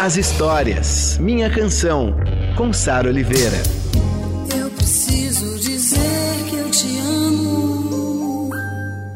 as 0.00 0.16
histórias. 0.16 1.16
Minha 1.18 1.48
Canção, 1.50 2.14
com 2.56 2.72
Sara 2.72 3.08
Oliveira. 3.08 3.56
Eu 4.56 4.70
preciso 4.70 5.58
dizer 5.58 5.98
que 6.48 6.56
eu 6.56 6.70
te 6.70 6.98
amo. 6.98 8.50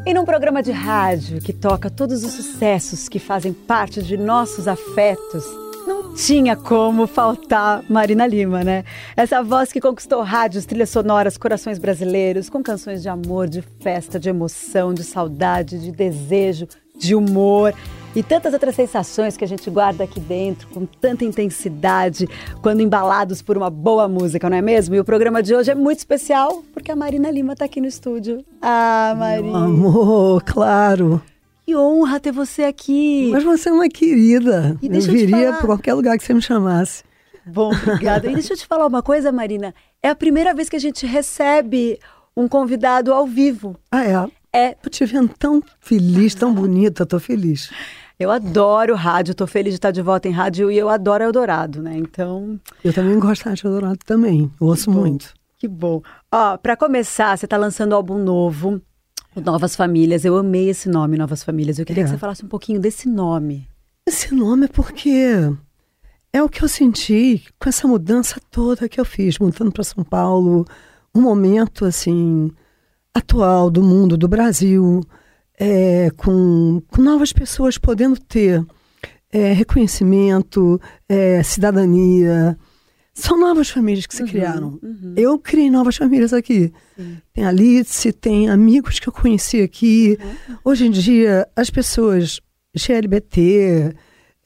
E 0.06 0.14
num 0.14 0.24
programa 0.24 0.62
de 0.62 0.72
rádio 0.72 1.40
que 1.40 1.52
toca 1.52 1.90
todos 1.90 2.24
os 2.24 2.32
sucessos 2.32 3.08
que 3.08 3.18
fazem 3.18 3.52
parte 3.52 4.02
de 4.02 4.16
nossos 4.16 4.66
afetos, 4.66 5.44
não 5.86 6.14
tinha 6.14 6.56
como 6.56 7.06
faltar 7.06 7.84
Marina 7.88 8.26
Lima, 8.26 8.64
né? 8.64 8.84
Essa 9.14 9.42
voz 9.42 9.70
que 9.70 9.80
conquistou 9.80 10.22
rádios, 10.22 10.64
trilhas 10.64 10.90
sonoras, 10.90 11.36
corações 11.36 11.78
brasileiros, 11.78 12.48
com 12.48 12.62
canções 12.62 13.02
de 13.02 13.08
amor, 13.08 13.48
de 13.48 13.62
festa, 13.82 14.18
de 14.18 14.30
emoção, 14.30 14.94
de 14.94 15.04
saudade, 15.04 15.78
de 15.78 15.92
desejo, 15.92 16.66
de 16.98 17.14
humor 17.14 17.74
e 18.14 18.22
tantas 18.22 18.52
outras 18.52 18.74
sensações 18.74 19.36
que 19.36 19.44
a 19.44 19.48
gente 19.48 19.70
guarda 19.70 20.04
aqui 20.04 20.18
dentro 20.18 20.68
com 20.68 20.84
tanta 20.84 21.24
intensidade 21.24 22.28
quando 22.60 22.80
embalados 22.80 23.40
por 23.40 23.56
uma 23.56 23.70
boa 23.70 24.08
música, 24.08 24.50
não 24.50 24.56
é 24.56 24.62
mesmo? 24.62 24.94
E 24.94 25.00
o 25.00 25.04
programa 25.04 25.42
de 25.42 25.54
hoje 25.54 25.70
é 25.70 25.74
muito 25.74 25.98
especial 25.98 26.62
porque 26.72 26.90
a 26.90 26.96
Marina 26.96 27.30
Lima 27.30 27.52
está 27.52 27.64
aqui 27.64 27.80
no 27.80 27.86
estúdio. 27.86 28.44
Ah, 28.60 29.14
Marina. 29.16 29.64
Amor, 29.64 30.42
claro. 30.42 31.22
Que 31.64 31.76
honra 31.76 32.18
ter 32.18 32.32
você 32.32 32.64
aqui. 32.64 33.28
Mas 33.30 33.44
você 33.44 33.68
é 33.68 33.72
uma 33.72 33.88
querida. 33.88 34.76
E 34.82 34.86
eu 34.86 35.02
viria 35.02 35.52
para 35.52 35.66
qualquer 35.66 35.94
lugar 35.94 36.18
que 36.18 36.24
você 36.24 36.34
me 36.34 36.42
chamasse. 36.42 37.04
Bom, 37.46 37.70
obrigada. 37.72 38.28
E 38.28 38.34
deixa 38.34 38.54
eu 38.54 38.56
te 38.56 38.66
falar 38.66 38.86
uma 38.86 39.02
coisa, 39.02 39.30
Marina. 39.30 39.74
É 40.02 40.08
a 40.08 40.14
primeira 40.14 40.52
vez 40.52 40.68
que 40.68 40.76
a 40.76 40.80
gente 40.80 41.06
recebe 41.06 41.98
um 42.36 42.48
convidado 42.48 43.12
ao 43.12 43.26
vivo. 43.26 43.76
Ah, 43.90 44.04
é? 44.04 44.30
É, 44.52 44.76
Eu 44.82 44.90
te 44.90 45.04
vendo 45.04 45.28
tão 45.38 45.62
feliz, 45.80 46.34
tão 46.34 46.52
bonita, 46.54 47.06
tô 47.06 47.20
feliz. 47.20 47.70
eu 48.18 48.30
adoro 48.30 48.94
rádio, 48.94 49.34
tô 49.34 49.46
feliz 49.46 49.72
de 49.74 49.78
estar 49.78 49.90
de 49.92 50.02
volta 50.02 50.28
em 50.28 50.32
rádio 50.32 50.70
e 50.70 50.76
eu 50.78 50.88
adoro 50.88 51.22
Eldorado, 51.24 51.82
né? 51.82 51.96
Então, 51.96 52.58
Eu 52.84 52.92
também 52.92 53.18
gosto 53.18 53.48
de 53.54 53.66
Eldorado 53.66 53.98
também. 54.04 54.50
Eu 54.60 54.66
ouço 54.66 54.90
bom. 54.90 55.00
muito. 55.00 55.32
que 55.56 55.68
bom. 55.68 56.02
Ó, 56.32 56.56
pra 56.56 56.76
começar, 56.76 57.36
você 57.36 57.46
tá 57.46 57.56
lançando 57.56 57.92
um 57.92 57.96
álbum 57.96 58.18
novo, 58.18 58.80
Novas 59.36 59.76
Famílias. 59.76 60.24
Eu 60.24 60.36
amei 60.36 60.68
esse 60.70 60.88
nome, 60.88 61.16
Novas 61.18 61.42
Famílias. 61.44 61.78
Eu 61.78 61.84
queria 61.86 62.02
É. 62.02 62.04
que 62.04 62.10
você 62.10 62.18
falasse 62.18 62.44
um 62.44 62.48
pouquinho 62.48 62.80
desse 62.80 63.08
nome. 63.08 63.68
Esse 64.06 64.34
nome 64.34 64.64
é 64.64 64.68
porque 64.68 65.48
é 66.32 66.42
o 66.42 66.48
que 66.48 66.64
eu 66.64 66.68
senti 66.68 67.44
com 67.60 67.68
essa 67.68 67.86
mudança 67.86 68.40
toda 68.50 68.88
que 68.88 68.98
eu 69.00 69.04
fiz, 69.04 69.38
mudando 69.38 69.70
para 69.70 69.84
São 69.84 70.02
Paulo, 70.02 70.64
um 71.14 71.20
momento 71.20 71.84
assim 71.84 72.50
atual 73.14 73.70
do 73.70 73.82
mundo, 73.82 74.16
do 74.16 74.28
Brasil, 74.28 75.00
é, 75.58 76.10
com, 76.16 76.80
com 76.88 77.02
novas 77.02 77.32
pessoas 77.32 77.76
podendo 77.78 78.18
ter 78.20 78.64
é, 79.32 79.52
reconhecimento, 79.52 80.80
é, 81.08 81.42
cidadania. 81.42 82.56
São 83.12 83.38
novas 83.38 83.68
famílias 83.68 84.06
que 84.06 84.14
se 84.14 84.22
criaram. 84.24 84.78
Eu 85.16 85.38
criei 85.38 85.70
novas 85.70 85.96
famílias 85.96 86.32
aqui. 86.32 86.72
Tem 87.32 87.44
a 87.44 87.48
Alice, 87.48 88.12
tem 88.12 88.48
amigos 88.48 88.98
que 88.98 89.08
eu 89.08 89.12
conheci 89.12 89.60
aqui. 89.60 90.16
Hoje 90.64 90.86
em 90.86 90.90
dia, 90.90 91.46
as 91.54 91.68
pessoas 91.68 92.40
GLBT 92.74 93.94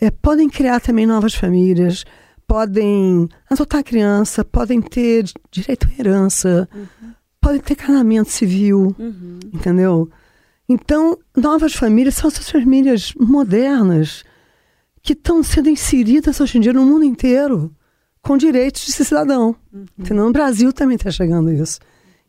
é, 0.01 0.11
podem 0.11 0.49
criar 0.49 0.81
também 0.81 1.07
novas 1.07 1.35
famílias, 1.35 2.05
podem 2.47 3.29
adotar 3.49 3.85
criança, 3.85 4.45
podem 4.45 4.81
ter 4.81 5.23
di- 5.25 5.35
direito 5.51 5.87
à 5.89 6.01
herança, 6.01 6.69
podem 7.45 7.61
ter 7.61 7.77
casamento 7.77 8.31
civil, 8.31 8.97
entendeu? 9.53 10.09
Então, 10.67 11.19
novas 11.37 11.75
famílias 11.75 12.15
são 12.15 12.29
essas 12.29 12.49
famílias 12.51 13.13
modernas 13.21 14.25
que 15.03 15.13
estão 15.13 15.43
sendo 15.43 15.69
inseridas 15.69 16.41
hoje 16.41 16.57
em 16.57 16.61
dia 16.63 16.73
no 16.73 16.87
mundo 16.87 17.05
inteiro 17.05 17.71
com 18.23 18.39
direitos 18.39 18.87
de 18.87 18.93
cidadão. 18.93 19.55
Entendeu? 19.99 20.25
No 20.25 20.33
Brasil 20.33 20.73
também 20.73 20.97
está 20.97 21.11
chegando 21.11 21.53
isso. 21.53 21.79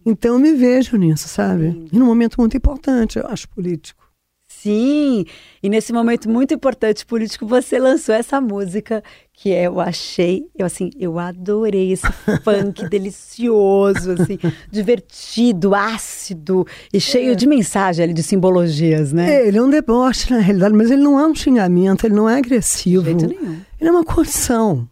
Então, 0.05 0.33
eu 0.33 0.39
me 0.39 0.53
vejo 0.53 0.97
nisso, 0.97 1.29
sabe? 1.29 1.87
E 1.91 1.97
num 1.97 2.05
momento 2.05 2.35
muito 2.37 2.57
importante, 2.57 3.17
eu 3.17 3.25
acho, 3.27 3.47
político. 3.49 4.04
Sim, 4.65 5.25
e 5.61 5.69
nesse 5.69 5.93
momento 5.93 6.27
muito 6.27 6.51
importante 6.55 7.05
político, 7.05 7.45
você 7.45 7.77
lançou 7.77 8.15
essa 8.15 8.41
música 8.41 9.03
que 9.31 9.49
eu 9.49 9.79
achei, 9.79 10.47
eu 10.57 10.65
assim, 10.65 10.89
eu 10.99 11.19
adorei 11.19 11.91
esse 11.91 12.07
funk 12.43 12.89
delicioso, 12.89 14.13
assim, 14.13 14.39
divertido, 14.71 15.75
ácido 15.75 16.65
e 16.91 16.99
cheio 16.99 17.35
de 17.35 17.45
mensagem 17.45 18.03
ali, 18.05 18.13
de 18.13 18.23
simbologias, 18.23 19.13
né? 19.13 19.35
É, 19.35 19.47
ele 19.47 19.59
é 19.59 19.61
um 19.61 19.69
deboche, 19.69 20.31
na 20.33 20.39
realidade, 20.39 20.73
mas 20.75 20.89
ele 20.89 21.03
não 21.03 21.19
é 21.19 21.27
um 21.27 21.35
xingamento, 21.35 22.07
ele 22.07 22.15
não 22.15 22.27
é 22.27 22.37
agressivo. 22.39 23.03
De 23.13 23.19
jeito 23.19 23.27
nenhum. 23.39 23.59
Ele 23.79 23.89
é 23.89 23.91
uma 23.91 24.03
curtição, 24.03 24.89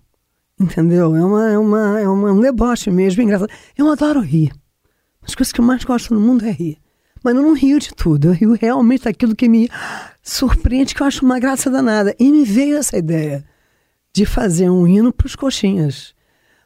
entendeu? 0.61 1.15
É, 1.15 1.25
uma, 1.25 1.49
é, 1.51 1.57
uma, 1.57 1.99
é 1.99 2.07
uma- 2.07 2.31
um 2.31 2.39
deboche 2.41 2.91
mesmo, 2.91 3.23
engraçado. 3.23 3.49
Eu 3.75 3.89
adoro 3.89 4.19
rir. 4.19 4.51
As 5.23 5.33
coisas 5.33 5.51
que 5.51 5.59
eu 5.59 5.65
mais 5.65 5.83
gosto 5.83 6.13
no 6.13 6.19
mundo 6.19 6.45
é 6.45 6.51
rir. 6.51 6.77
Mas 7.23 7.35
eu 7.35 7.41
não 7.41 7.53
rio 7.53 7.79
de 7.79 7.93
tudo, 7.93 8.27
eu 8.27 8.33
rio 8.33 8.57
realmente 8.59 9.05
daquilo 9.05 9.35
que 9.35 9.47
me 9.47 9.69
surpreende, 10.21 10.93
que 10.93 11.01
eu 11.01 11.07
acho 11.07 11.25
uma 11.25 11.39
graça 11.39 11.69
danada. 11.69 12.13
E 12.19 12.31
me 12.31 12.43
veio 12.43 12.77
essa 12.77 12.97
ideia 12.97 13.45
de 14.13 14.25
fazer 14.25 14.69
um 14.69 14.85
hino 14.85 15.11
para 15.13 15.25
os 15.25 15.35
coxinhas. 15.35 16.13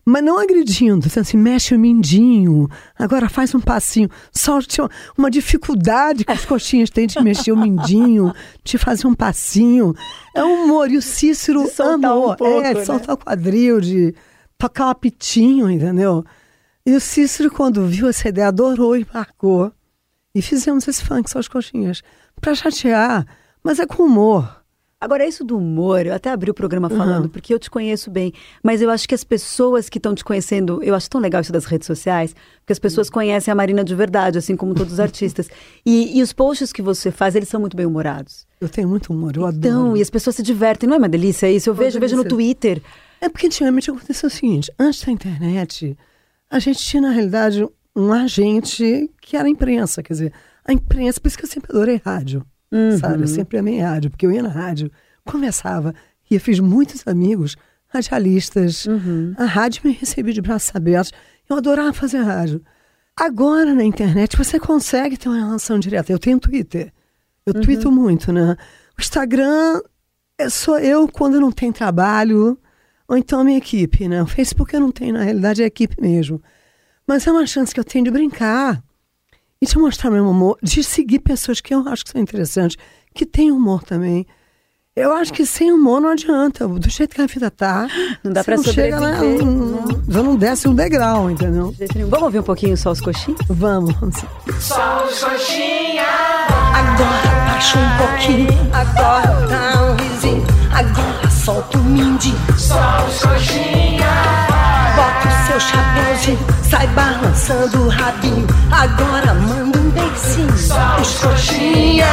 Mas 0.10 0.24
não 0.24 0.40
agredindo, 0.40 1.06
dizendo 1.06 1.24
assim, 1.24 1.38
mexe 1.38 1.76
o 1.76 1.80
mindinho, 1.80 2.70
agora 2.98 3.28
faz 3.28 3.54
um 3.54 3.60
passinho. 3.60 4.10
Só 4.32 4.62
tinha 4.62 4.88
uma 5.18 5.30
dificuldade 5.30 6.24
que 6.24 6.32
os 6.32 6.46
coxinhas 6.46 6.90
têm 6.90 7.08
de 7.08 7.22
mexer 7.22 7.52
o 7.52 7.58
mindinho, 7.58 8.34
de 8.64 8.78
fazer 8.78 9.06
um 9.06 9.14
passinho. 9.14 9.94
É 10.34 10.42
um 10.42 10.64
humor. 10.64 10.90
E 10.90 10.96
o 10.96 11.02
Cícero 11.02 11.70
amou. 11.80 12.32
um 12.32 12.36
pouco, 12.38 12.66
é, 12.66 12.74
de 12.74 12.80
né? 12.80 12.86
soltar 12.86 13.16
o 13.16 13.18
quadril, 13.18 13.82
de 13.82 14.16
tocar 14.58 14.88
o 14.88 14.90
apitinho, 14.92 15.70
entendeu? 15.70 16.24
E 16.86 16.96
o 16.96 17.02
Cícero, 17.02 17.52
quando 17.52 17.86
viu 17.86 18.08
essa 18.08 18.30
ideia, 18.30 18.48
adorou 18.48 18.96
e 18.96 19.06
marcou. 19.14 19.74
E 20.36 20.42
fizemos 20.42 20.88
esse 20.88 21.04
funk, 21.04 21.30
só 21.30 21.40
as 21.40 21.48
coxinhas. 21.48 22.02
Pra 22.40 22.54
chatear, 22.54 23.26
mas 23.64 23.80
é 23.80 23.86
com 23.88 24.04
humor. 24.04 24.58
Agora, 25.00 25.24
isso 25.28 25.44
do 25.44 25.56
humor, 25.60 26.08
eu 26.08 26.14
até 26.14 26.32
abri 26.32 26.50
o 26.50 26.56
programa 26.56 26.90
falando, 26.90 27.30
porque 27.30 27.54
eu 27.54 27.60
te 27.60 27.70
conheço 27.70 28.10
bem, 28.10 28.34
mas 28.64 28.82
eu 28.82 28.90
acho 28.90 29.08
que 29.08 29.14
as 29.14 29.24
pessoas 29.24 29.90
que 29.90 30.00
estão 30.00 30.16
te 30.16 30.24
conhecendo, 30.24 30.82
eu 30.82 30.96
acho 30.96 31.08
tão 31.08 31.22
legal 31.22 31.40
isso 31.42 31.52
das 31.54 31.66
redes 31.66 31.86
sociais, 31.86 32.34
porque 32.62 32.74
as 32.74 32.80
pessoas 32.80 33.08
conhecem 33.08 33.52
a 33.52 33.56
Marina 33.56 33.84
de 33.84 33.94
verdade, 33.94 34.40
assim 34.40 34.56
como 34.56 34.74
todos 34.74 34.94
os 34.94 35.00
artistas. 35.00 35.50
E, 35.86 36.18
e 36.18 36.22
os 36.24 36.34
posts 36.34 36.74
que 36.74 36.82
você 36.82 37.12
faz, 37.12 37.36
eles 37.36 37.48
são 37.48 37.60
muito 37.62 37.78
bem 37.78 37.86
humorados. 37.86 38.48
Eu 38.60 38.68
tenho 38.70 38.88
muito 38.90 39.14
humor, 39.14 39.36
eu 39.38 39.48
Então, 39.50 39.82
adoro. 39.84 39.98
e 39.98 40.02
as 40.02 40.10
pessoas 40.10 40.36
se 40.36 40.42
divertem, 40.42 40.90
não 40.90 40.96
é 40.96 40.98
uma 40.98 41.08
delícia 41.10 41.48
isso? 41.52 41.70
Eu 41.70 41.76
vejo, 41.76 41.98
eu 41.98 42.02
vejo 42.02 42.16
no. 42.16 42.24
Twitter. 42.26 42.82
É 43.22 43.30
porque 43.30 43.46
antigamente 43.46 43.92
aconteceu 43.92 44.26
o 44.26 44.32
seguinte: 44.32 44.72
antes 44.80 45.04
da 45.04 45.12
internet, 45.12 45.96
a 46.50 46.58
gente 46.58 46.80
tinha, 46.80 47.04
na 47.04 47.12
realidade, 47.12 47.64
um 48.00 48.14
agente 48.14 49.10
que 49.22 49.36
era 49.36 49.48
a 49.48 49.50
imprensa. 49.50 50.04
Quer 50.04 50.14
dizer, 50.14 50.34
a 50.64 50.72
imprensa, 50.72 51.20
por 51.20 51.28
isso 51.28 51.38
que 51.38 51.46
eu 51.46 51.50
sempre 51.50 51.72
adorei 51.72 52.02
rádio. 52.04 52.46
Sabe? 53.00 53.24
Eu 53.24 53.28
sempre 53.28 53.58
amei 53.58 53.80
rádio, 53.80 54.12
porque 54.12 54.26
eu 54.26 54.32
ia 54.32 54.44
na 54.44 54.50
rádio, 54.50 54.92
conversava, 55.24 55.96
e 56.30 56.36
eu 56.36 56.40
fiz 56.42 56.60
muitos 56.60 57.08
amigos 57.08 57.56
radialistas. 57.88 58.86
A 59.38 59.46
rádio 59.46 59.82
me 59.86 59.94
recebia 59.94 60.34
de 60.34 60.42
braços 60.42 60.76
abertos. 60.76 61.12
Eu 61.50 61.56
adorava 61.56 61.94
fazer 61.94 62.20
rádio. 62.20 62.62
Agora, 63.16 63.74
na 63.74 63.84
internet, 63.84 64.38
você 64.38 64.60
consegue 64.60 65.18
ter 65.18 65.30
uma 65.30 65.38
relação 65.38 65.80
direta. 65.80 66.12
Eu 66.12 66.20
tenho 66.20 66.40
Twitter. 66.40 66.92
Eu 67.46 67.54
twito 67.54 67.90
muito, 67.90 68.32
né? 68.34 68.58
O 68.98 69.02
Instagram 69.02 69.82
é 70.38 70.50
só 70.50 70.78
eu 70.78 71.08
quando 71.08 71.40
não 71.40 71.52
tem 71.52 71.72
trabalho, 71.72 72.60
ou 73.08 73.18
então 73.18 73.40
a 73.40 73.44
minha 73.44 73.58
equipe, 73.58 74.08
né? 74.08 74.22
O 74.22 74.28
Facebook 74.28 74.74
eu 74.74 74.82
não 74.82 74.92
tenho, 74.92 75.14
na 75.14 75.24
realidade 75.24 75.62
é 75.62 75.64
a 75.64 75.68
equipe 75.68 75.96
mesmo. 76.02 76.42
Mas 77.08 77.26
é 77.26 77.32
uma 77.32 77.46
chance 77.48 77.74
que 77.74 77.80
eu 77.80 77.86
tenho 77.86 78.04
de 78.04 78.12
brincar 78.12 78.84
e 79.62 79.66
de 79.66 79.78
mostrar 79.78 80.12
meu 80.12 80.28
humor, 80.28 80.58
de 80.62 80.84
seguir 80.84 81.20
pessoas 81.20 81.62
que 81.62 81.74
eu 81.74 81.88
acho 81.88 82.04
que 82.04 82.12
são 82.12 82.22
interessantes, 82.22 82.78
que 83.16 83.26
têm 83.26 83.50
humor 83.52 83.84
também. 83.84 84.28
Eu 84.94 85.14
acho 85.14 85.32
que 85.32 85.46
sem 85.46 85.72
humor 85.72 86.02
não 86.02 86.10
adianta. 86.10 86.68
Do 86.68 86.90
jeito 86.90 87.16
que 87.16 87.22
a 87.22 87.28
vida 87.28 87.52
tá. 87.52 87.88
Não 88.24 88.34
dá 88.34 88.42
você 88.44 88.56
pra 88.56 88.74
chega 88.74 89.00
lá, 89.00 89.14
sobreviver, 89.14 89.46
não, 89.46 90.04
já 90.10 90.24
não 90.24 90.36
desce 90.36 90.68
um 90.68 90.74
degrau, 90.74 91.30
entendeu? 91.30 91.74
Vamos 92.10 92.24
ouvir 92.24 92.40
um 92.40 92.44
pouquinho 92.44 92.76
só 92.76 92.92
os 92.92 93.00
coxinhos? 93.00 93.40
Vamos, 93.48 93.94
vamos. 93.94 94.18
Agora 96.74 97.46
baixa 97.46 97.78
um 97.78 97.98
pouquinho, 97.98 98.50
agora 98.74 99.48
dá 99.48 99.84
um 99.84 99.96
risinho, 99.96 100.44
agora 100.72 101.30
solta 101.30 101.78
o 101.78 101.84
mindinho. 101.84 102.38
Só 102.58 103.06
os 103.08 103.22
coxinha. 105.48 106.38
Sai 106.70 106.88
balançando 106.88 107.84
o 107.84 107.88
rabinho, 107.90 108.48
agora 108.72 109.34
manda 109.34 109.80
um 109.80 109.90
beicinho. 109.92 110.54
Os 111.02 111.20
coxinha, 111.20 112.06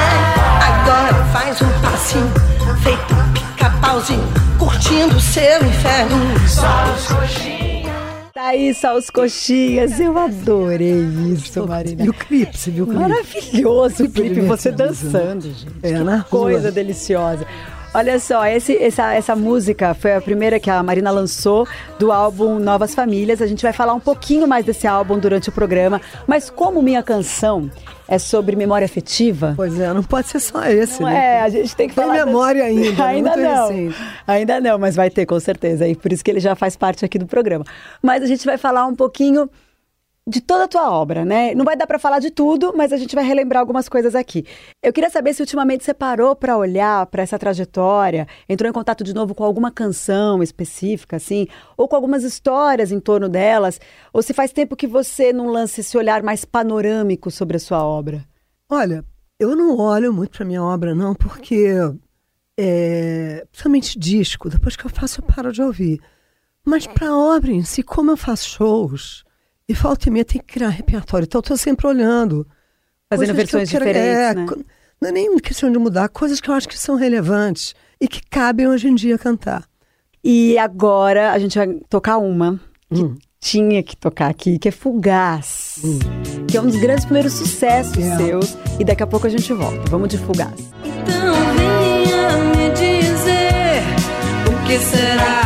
agora 0.62 1.24
faz 1.32 1.60
um 1.60 1.68
passinho. 1.80 2.32
Feito 2.82 3.14
pica-pauzinho, 3.32 4.28
curtindo 4.58 5.20
seu 5.20 5.64
inferno. 5.66 6.48
Só 6.48 6.94
os 6.94 7.06
coxinha. 7.06 7.64
Tá 8.32 8.46
aí, 8.48 8.74
só 8.74 8.96
os 8.96 9.10
coxinhas. 9.10 9.98
Eu 9.98 10.18
adorei 10.18 11.04
isso, 11.32 11.66
Marina. 11.66 12.04
E 12.04 12.08
o 12.08 12.12
clipe, 12.12 12.56
você 12.56 12.70
viu 12.70 12.84
o 12.84 12.86
clipe? 12.86 13.00
Maravilhoso 13.00 14.04
o 14.04 14.10
clipe, 14.10 14.40
você 14.40 14.70
dançando, 14.70 15.42
gente. 15.42 15.66
É, 15.82 15.92
que 15.92 15.98
na 16.00 16.22
coisa 16.24 16.70
deliciosa. 16.70 17.46
Olha 17.94 18.18
só, 18.18 18.44
esse, 18.44 18.76
essa, 18.76 19.14
essa 19.14 19.36
música 19.36 19.94
foi 19.94 20.14
a 20.14 20.20
primeira 20.20 20.58
que 20.58 20.68
a 20.68 20.82
Marina 20.82 21.12
lançou 21.12 21.64
do 21.96 22.10
álbum 22.10 22.58
Novas 22.58 22.92
Famílias. 22.92 23.40
A 23.40 23.46
gente 23.46 23.62
vai 23.62 23.72
falar 23.72 23.94
um 23.94 24.00
pouquinho 24.00 24.48
mais 24.48 24.64
desse 24.64 24.84
álbum 24.84 25.16
durante 25.16 25.48
o 25.48 25.52
programa, 25.52 26.00
mas 26.26 26.50
como 26.50 26.82
minha 26.82 27.04
canção 27.04 27.70
é 28.08 28.18
sobre 28.18 28.56
memória 28.56 28.84
afetiva. 28.84 29.54
Pois 29.54 29.78
é, 29.78 29.92
não 29.94 30.02
pode 30.02 30.26
ser 30.26 30.40
só 30.40 30.64
esse, 30.64 31.00
não 31.00 31.08
né? 31.08 31.36
É, 31.36 31.40
a 31.42 31.48
gente 31.48 31.76
tem 31.76 31.88
que 31.88 31.94
tem 31.94 32.04
falar. 32.04 32.26
memória 32.26 32.64
ainda. 32.66 33.04
ainda 33.04 33.36
não. 33.36 33.68
Recente. 33.68 33.96
Ainda 34.26 34.60
não, 34.60 34.76
mas 34.76 34.96
vai 34.96 35.08
ter 35.08 35.24
com 35.24 35.38
certeza. 35.38 35.86
E 35.86 35.94
por 35.94 36.12
isso 36.12 36.24
que 36.24 36.32
ele 36.32 36.40
já 36.40 36.56
faz 36.56 36.74
parte 36.74 37.04
aqui 37.04 37.16
do 37.16 37.26
programa. 37.26 37.64
Mas 38.02 38.24
a 38.24 38.26
gente 38.26 38.44
vai 38.44 38.58
falar 38.58 38.86
um 38.86 38.94
pouquinho 38.96 39.48
de 40.26 40.40
toda 40.40 40.64
a 40.64 40.68
tua 40.68 40.90
obra, 40.90 41.22
né? 41.24 41.54
Não 41.54 41.64
vai 41.64 41.76
dar 41.76 41.86
para 41.86 41.98
falar 41.98 42.18
de 42.18 42.30
tudo, 42.30 42.72
mas 42.74 42.92
a 42.92 42.96
gente 42.96 43.14
vai 43.14 43.24
relembrar 43.24 43.60
algumas 43.60 43.88
coisas 43.90 44.14
aqui. 44.14 44.46
Eu 44.82 44.92
queria 44.92 45.10
saber 45.10 45.34
se 45.34 45.42
ultimamente 45.42 45.84
você 45.84 45.92
parou 45.92 46.34
para 46.34 46.56
olhar 46.56 47.04
para 47.06 47.22
essa 47.22 47.38
trajetória, 47.38 48.26
entrou 48.48 48.68
em 48.68 48.72
contato 48.72 49.04
de 49.04 49.12
novo 49.12 49.34
com 49.34 49.44
alguma 49.44 49.70
canção 49.70 50.42
específica, 50.42 51.16
assim, 51.16 51.46
ou 51.76 51.86
com 51.86 51.94
algumas 51.94 52.24
histórias 52.24 52.90
em 52.90 52.98
torno 52.98 53.28
delas, 53.28 53.78
ou 54.14 54.22
se 54.22 54.32
faz 54.32 54.50
tempo 54.50 54.76
que 54.76 54.86
você 54.86 55.30
não 55.30 55.48
lança 55.48 55.80
esse 55.80 55.96
olhar 55.98 56.22
mais 56.22 56.44
panorâmico 56.44 57.30
sobre 57.30 57.58
a 57.58 57.60
sua 57.60 57.84
obra. 57.84 58.24
Olha, 58.70 59.04
eu 59.38 59.54
não 59.54 59.76
olho 59.76 60.10
muito 60.10 60.30
para 60.30 60.46
minha 60.46 60.62
obra 60.62 60.94
não, 60.94 61.14
porque 61.14 61.74
é, 62.58 63.46
principalmente 63.50 63.98
disco, 63.98 64.48
depois 64.48 64.74
que 64.74 64.86
eu 64.86 64.90
faço 64.90 65.20
eu 65.20 65.26
paro 65.26 65.52
de 65.52 65.60
ouvir. 65.60 66.00
Mas 66.64 66.86
para 66.86 67.08
a 67.08 67.18
obra 67.18 67.52
em 67.52 67.62
si, 67.62 67.82
como 67.82 68.10
eu 68.10 68.16
faço 68.16 68.48
shows, 68.48 69.22
e 69.68 69.74
falta 69.74 70.08
e 70.08 70.12
meia 70.12 70.24
tem 70.24 70.40
que 70.40 70.52
criar 70.54 70.68
repertório. 70.68 71.24
Então 71.24 71.38
eu 71.38 71.42
estou 71.42 71.56
sempre 71.56 71.86
olhando. 71.86 72.46
Fazendo 73.08 73.34
versões 73.34 73.70
quero, 73.70 73.84
diferentes. 73.84 74.18
É, 74.18 74.34
né? 74.34 74.46
Não 75.00 75.08
é 75.08 75.12
nem 75.12 75.38
questão 75.38 75.70
de 75.70 75.78
mudar, 75.78 76.08
coisas 76.08 76.40
que 76.40 76.48
eu 76.48 76.54
acho 76.54 76.68
que 76.68 76.78
são 76.78 76.96
relevantes 76.96 77.74
e 78.00 78.08
que 78.08 78.20
cabem 78.28 78.66
hoje 78.66 78.88
em 78.88 78.94
dia 78.94 79.18
cantar. 79.18 79.64
E 80.22 80.56
agora 80.56 81.32
a 81.32 81.38
gente 81.38 81.58
vai 81.58 81.68
tocar 81.88 82.16
uma 82.16 82.58
que 82.90 83.02
hum. 83.02 83.16
tinha 83.38 83.82
que 83.82 83.96
tocar 83.96 84.30
aqui, 84.30 84.58
que 84.58 84.68
é 84.68 84.70
Fugaz. 84.70 85.80
Hum. 85.84 85.98
Que 86.48 86.56
é 86.56 86.60
um 86.60 86.66
dos 86.66 86.76
grandes 86.76 87.04
primeiros 87.04 87.34
sucessos 87.34 88.02
é. 88.02 88.16
seus. 88.16 88.56
E 88.78 88.84
daqui 88.84 89.02
a 89.02 89.06
pouco 89.06 89.26
a 89.26 89.30
gente 89.30 89.52
volta. 89.52 89.82
Vamos 89.90 90.08
de 90.08 90.16
Fugaz. 90.18 90.70
Então 90.82 91.34
venha 91.56 92.38
me 92.56 92.70
dizer 92.70 93.82
o 94.48 94.66
que 94.66 94.78
será. 94.78 95.43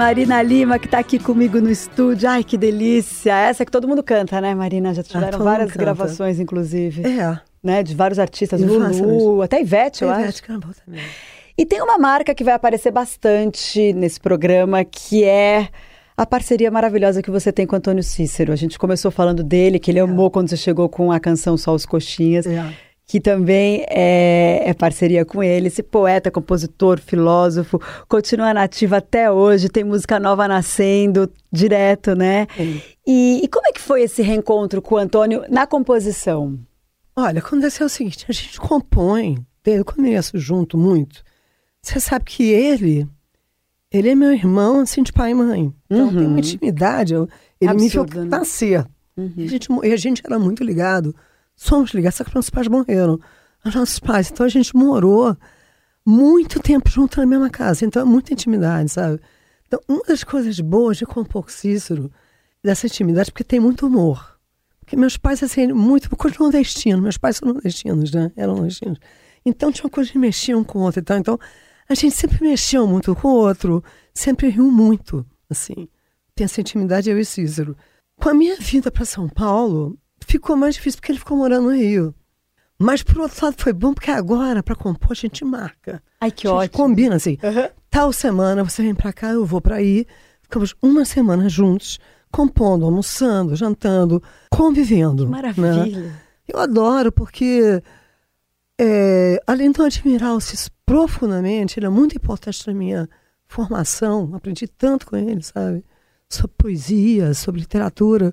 Marina 0.00 0.40
Lima, 0.40 0.78
que 0.78 0.86
está 0.86 0.98
aqui 0.98 1.18
comigo 1.18 1.60
no 1.60 1.68
estúdio. 1.68 2.26
Ai, 2.26 2.42
que 2.42 2.56
delícia! 2.56 3.34
Essa 3.34 3.66
que 3.66 3.70
todo 3.70 3.86
mundo 3.86 4.02
canta, 4.02 4.40
né, 4.40 4.54
Marina? 4.54 4.94
Já 4.94 5.02
tiveram 5.02 5.38
ah, 5.38 5.44
várias 5.44 5.72
gravações, 5.72 6.40
inclusive. 6.40 7.02
É. 7.06 7.38
Né, 7.62 7.82
de 7.82 7.94
vários 7.94 8.18
artistas, 8.18 8.62
Lulu, 8.62 9.42
até 9.42 9.60
Ivete, 9.60 10.02
eu 10.02 10.08
Ivete, 10.08 10.26
acho. 10.26 10.52
Ivete 10.52 10.82
também. 10.86 11.02
E 11.58 11.66
tem 11.66 11.82
uma 11.82 11.98
marca 11.98 12.34
que 12.34 12.42
vai 12.42 12.54
aparecer 12.54 12.90
bastante 12.90 13.92
nesse 13.92 14.18
programa, 14.18 14.82
que 14.86 15.22
é 15.22 15.68
a 16.16 16.24
parceria 16.24 16.70
maravilhosa 16.70 17.20
que 17.20 17.30
você 17.30 17.52
tem 17.52 17.66
com 17.66 17.74
o 17.74 17.76
Antônio 17.76 18.02
Cícero. 18.02 18.54
A 18.54 18.56
gente 18.56 18.78
começou 18.78 19.10
falando 19.10 19.44
dele, 19.44 19.78
que 19.78 19.90
ele 19.90 19.98
é. 19.98 20.02
amou 20.02 20.30
quando 20.30 20.48
você 20.48 20.56
chegou 20.56 20.88
com 20.88 21.12
a 21.12 21.20
canção 21.20 21.58
Só 21.58 21.74
os 21.74 21.84
Coxinhas. 21.84 22.46
É 22.46 22.72
que 23.10 23.20
também 23.20 23.84
é, 23.88 24.62
é, 24.66 24.72
parceria 24.72 25.24
com 25.24 25.42
ele. 25.42 25.66
Esse 25.66 25.82
poeta, 25.82 26.30
compositor, 26.30 27.00
filósofo, 27.00 27.80
continua 28.06 28.54
nativo 28.54 28.94
até 28.94 29.28
hoje, 29.28 29.68
tem 29.68 29.82
música 29.82 30.20
nova 30.20 30.46
nascendo 30.46 31.28
direto, 31.50 32.14
né? 32.14 32.46
E, 33.04 33.40
e, 33.42 33.48
como 33.48 33.66
é 33.66 33.72
que 33.72 33.80
foi 33.80 34.02
esse 34.02 34.22
reencontro 34.22 34.80
com 34.80 34.94
o 34.94 34.98
Antônio 34.98 35.42
na 35.50 35.66
composição? 35.66 36.56
Olha, 37.16 37.40
aconteceu 37.40 37.86
o 37.86 37.88
seguinte: 37.88 38.24
a 38.28 38.32
gente 38.32 38.60
compõe 38.60 39.44
desde 39.64 39.82
o 39.82 39.84
começo 39.84 40.38
junto 40.38 40.78
muito. 40.78 41.24
Você 41.82 41.98
sabe 41.98 42.26
que 42.26 42.44
ele, 42.44 43.08
ele 43.90 44.10
é 44.10 44.14
meu 44.14 44.32
irmão, 44.32 44.78
assim, 44.78 45.02
de 45.02 45.12
pai 45.12 45.32
e 45.32 45.34
mãe. 45.34 45.74
Então 45.90 46.06
uhum. 46.06 46.16
tem 46.16 46.26
uma 46.28 46.38
intimidade. 46.38 47.14
Ele 47.14 47.70
Absurdo, 47.72 48.08
me 48.08 48.14
viu 48.14 48.22
né? 48.22 48.38
nascer. 48.38 48.86
Uhum. 49.16 49.32
E, 49.36 49.44
a 49.46 49.48
gente, 49.48 49.68
e 49.82 49.92
a 49.92 49.96
gente 49.96 50.22
era 50.24 50.38
muito 50.38 50.62
ligado 50.62 51.12
somos 51.60 51.90
ligados, 51.92 52.16
só 52.16 52.24
que 52.24 52.34
nossos 52.34 52.50
pais 52.50 52.68
morreram. 52.68 53.20
Os 53.64 53.74
nossos 53.74 53.98
pais. 53.98 54.30
Então 54.30 54.46
a 54.46 54.48
gente 54.48 54.74
morou 54.74 55.36
muito 56.06 56.58
tempo 56.60 56.88
junto 56.88 57.20
na 57.20 57.26
mesma 57.26 57.50
casa. 57.50 57.84
Então 57.84 58.00
é 58.00 58.04
muita 58.04 58.32
intimidade, 58.32 58.90
sabe? 58.90 59.20
Então, 59.66 59.78
uma 59.86 60.02
das 60.04 60.24
coisas 60.24 60.58
boas 60.58 60.96
de 60.96 61.04
compor 61.04 61.50
Cícero, 61.50 62.10
dessa 62.64 62.86
intimidade, 62.86 63.30
porque 63.30 63.44
tem 63.44 63.60
muito 63.60 63.86
humor. 63.86 64.38
Porque 64.80 64.96
meus 64.96 65.16
pais, 65.16 65.42
assim, 65.42 65.68
muito. 65.68 66.08
Continuam 66.16 66.50
nordestinos. 66.50 67.02
Meus 67.02 67.18
pais 67.18 67.36
são 67.36 67.52
nordestinos, 67.52 68.10
né? 68.10 68.32
Eram 68.34 68.56
nordestinos. 68.56 68.98
Então 69.44 69.70
tinha 69.70 69.84
uma 69.84 69.90
coisa 69.90 70.10
de 70.10 70.18
mexer 70.18 70.54
um 70.54 70.64
com 70.64 70.78
o 70.78 70.82
outro 70.82 71.00
e 71.00 71.04
tal. 71.04 71.18
Então 71.18 71.38
a 71.88 71.94
gente 71.94 72.16
sempre 72.16 72.42
mexeu 72.42 72.86
muito 72.86 73.14
com 73.14 73.28
o 73.28 73.34
outro, 73.34 73.84
sempre 74.14 74.48
riu 74.48 74.70
muito, 74.70 75.26
assim. 75.48 75.88
Tem 76.34 76.46
essa 76.46 76.60
intimidade, 76.60 77.10
eu 77.10 77.18
e 77.18 77.24
Cícero. 77.24 77.76
Com 78.18 78.30
a 78.30 78.34
minha 78.34 78.56
vinda 78.56 78.90
para 78.90 79.04
São 79.04 79.28
Paulo, 79.28 79.98
ficou 80.30 80.56
mais 80.56 80.76
difícil 80.76 81.00
porque 81.00 81.12
ele 81.12 81.18
ficou 81.18 81.36
morando 81.36 81.64
no 81.64 81.74
Rio. 81.74 82.14
Mas 82.78 83.02
por 83.02 83.18
outro 83.18 83.44
lado 83.44 83.56
foi 83.58 83.72
bom 83.72 83.92
porque 83.92 84.10
agora, 84.10 84.62
para 84.62 84.74
compor, 84.74 85.12
a 85.12 85.14
gente 85.14 85.44
marca. 85.44 86.02
Ai, 86.20 86.30
que 86.30 86.46
a 86.46 86.52
ótimo. 86.52 86.82
combina 86.82 87.16
assim. 87.16 87.36
Uhum. 87.42 87.68
Tal 87.90 88.12
semana 88.12 88.64
você 88.64 88.82
vem 88.82 88.94
para 88.94 89.12
cá, 89.12 89.30
eu 89.30 89.44
vou 89.44 89.60
para 89.60 89.76
aí. 89.76 90.06
Ficamos 90.42 90.74
uma 90.80 91.04
semana 91.04 91.48
juntos, 91.48 91.98
compondo, 92.32 92.86
almoçando, 92.86 93.54
jantando, 93.54 94.22
convivendo. 94.48 95.24
Que 95.24 95.30
maravilha. 95.30 96.00
Né? 96.00 96.20
Eu 96.48 96.58
adoro 96.58 97.12
porque, 97.12 97.82
é, 98.80 99.40
além 99.46 99.70
de 99.70 99.78
eu 99.78 99.84
admirar 99.84 100.34
o 100.34 100.40
Cis 100.40 100.70
profundamente, 100.86 101.78
ele 101.78 101.86
é 101.86 101.90
muito 101.90 102.16
importante 102.16 102.66
na 102.66 102.72
minha 102.72 103.08
formação. 103.46 104.30
Aprendi 104.32 104.66
tanto 104.66 105.06
com 105.06 105.16
ele, 105.16 105.42
sabe? 105.42 105.84
Sobre 106.28 106.54
poesia, 106.56 107.34
sobre 107.34 107.60
literatura. 107.60 108.32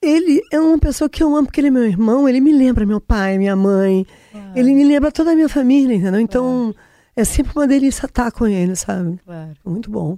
Ele 0.00 0.40
é 0.52 0.60
uma 0.60 0.78
pessoa 0.78 1.08
que 1.08 1.22
eu 1.22 1.34
amo 1.34 1.46
porque 1.46 1.60
ele 1.60 1.68
é 1.68 1.70
meu 1.70 1.84
irmão, 1.84 2.28
ele 2.28 2.40
me 2.40 2.52
lembra 2.52 2.86
meu 2.86 3.00
pai, 3.00 3.36
minha 3.36 3.56
mãe, 3.56 4.06
claro. 4.30 4.52
ele 4.54 4.72
me 4.72 4.84
lembra 4.84 5.10
toda 5.10 5.32
a 5.32 5.34
minha 5.34 5.48
família, 5.48 5.94
entendeu? 5.94 6.20
Então 6.20 6.72
claro. 6.72 6.88
é 7.16 7.24
sempre 7.24 7.52
uma 7.56 7.66
delícia 7.66 8.06
estar 8.06 8.30
com 8.30 8.46
ele, 8.46 8.76
sabe? 8.76 9.18
Claro. 9.24 9.56
Muito 9.64 9.90
bom. 9.90 10.16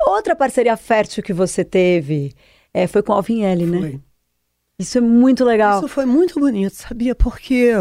Outra 0.00 0.36
parceria 0.36 0.76
fértil 0.76 1.22
que 1.22 1.32
você 1.32 1.64
teve 1.64 2.34
é, 2.74 2.86
foi 2.86 3.02
com 3.02 3.12
o 3.12 3.14
Alvinelli, 3.14 3.64
né? 3.64 4.00
Isso 4.78 4.98
é 4.98 5.00
muito 5.00 5.44
legal. 5.44 5.78
Isso 5.78 5.88
foi 5.88 6.04
muito 6.04 6.38
bonito, 6.38 6.74
sabia? 6.74 7.14
Porque 7.14 7.72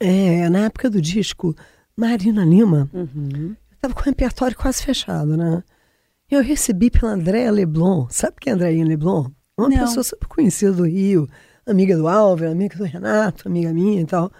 é, 0.00 0.48
na 0.48 0.64
época 0.64 0.88
do 0.88 1.00
disco 1.00 1.54
Marina 1.96 2.44
Lima, 2.44 2.88
uhum. 2.92 3.54
eu 3.70 3.74
estava 3.74 3.94
com 3.94 4.00
o 4.00 4.04
repertório 4.04 4.56
quase 4.56 4.82
fechado, 4.82 5.36
né? 5.36 5.62
Eu 6.30 6.42
recebi 6.42 6.90
pela 6.90 7.12
Andréa 7.12 7.50
Leblon. 7.50 8.06
Sabe 8.08 8.36
quem 8.40 8.52
é 8.52 8.54
Andréa 8.54 8.84
Leblon? 8.84 9.30
Uma 9.60 9.68
Não. 9.68 9.78
pessoa 9.78 10.02
super 10.02 10.26
conhecida 10.26 10.72
do 10.72 10.84
Rio, 10.84 11.28
amiga 11.66 11.96
do 11.96 12.08
Álvaro, 12.08 12.50
amiga 12.50 12.76
do 12.76 12.84
Renato, 12.84 13.46
amiga 13.46 13.72
minha 13.72 14.00
e 14.00 14.06
tal. 14.06 14.32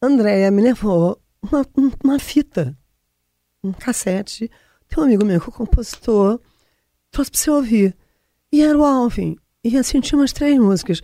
Andréia 0.00 0.50
me 0.50 0.62
levou 0.62 1.20
uma, 1.42 1.66
uma 2.04 2.18
fita, 2.18 2.76
um 3.62 3.72
cassete. 3.72 4.50
Tem 4.88 5.02
um 5.02 5.06
amigo 5.06 5.24
meu 5.24 5.40
que 5.40 5.48
é 5.48 5.52
compositor, 5.52 6.40
trouxe 7.10 7.30
pra 7.30 7.40
você 7.40 7.50
ouvir. 7.50 7.96
E 8.52 8.62
era 8.62 8.78
o 8.78 8.84
Alvin. 8.84 9.36
E 9.62 9.76
assim, 9.76 10.00
tinha 10.00 10.18
umas 10.18 10.32
três 10.32 10.58
músicas. 10.58 11.00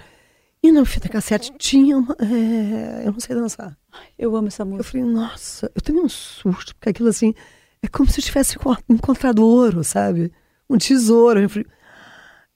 E 0.62 0.72
na 0.72 0.84
fita 0.86 1.08
cassete 1.08 1.52
tinha 1.58 1.98
uma. 1.98 2.16
É, 2.20 3.06
eu 3.06 3.12
não 3.12 3.20
sei 3.20 3.36
dançar. 3.36 3.76
Eu 4.18 4.34
amo 4.34 4.48
essa 4.48 4.64
música. 4.64 4.80
Eu 4.80 4.84
falei, 4.84 5.06
nossa, 5.06 5.70
eu 5.74 5.82
tomei 5.82 6.02
um 6.02 6.08
susto, 6.08 6.74
porque 6.74 6.88
aquilo 6.90 7.08
assim. 7.08 7.34
É 7.82 7.88
como 7.88 8.08
se 8.08 8.18
eu 8.18 8.24
tivesse 8.24 8.56
encontrado 8.88 9.44
ouro, 9.44 9.84
sabe? 9.84 10.32
Um 10.70 10.78
tesouro. 10.78 11.40
Eu 11.40 11.50
falei, 11.50 11.66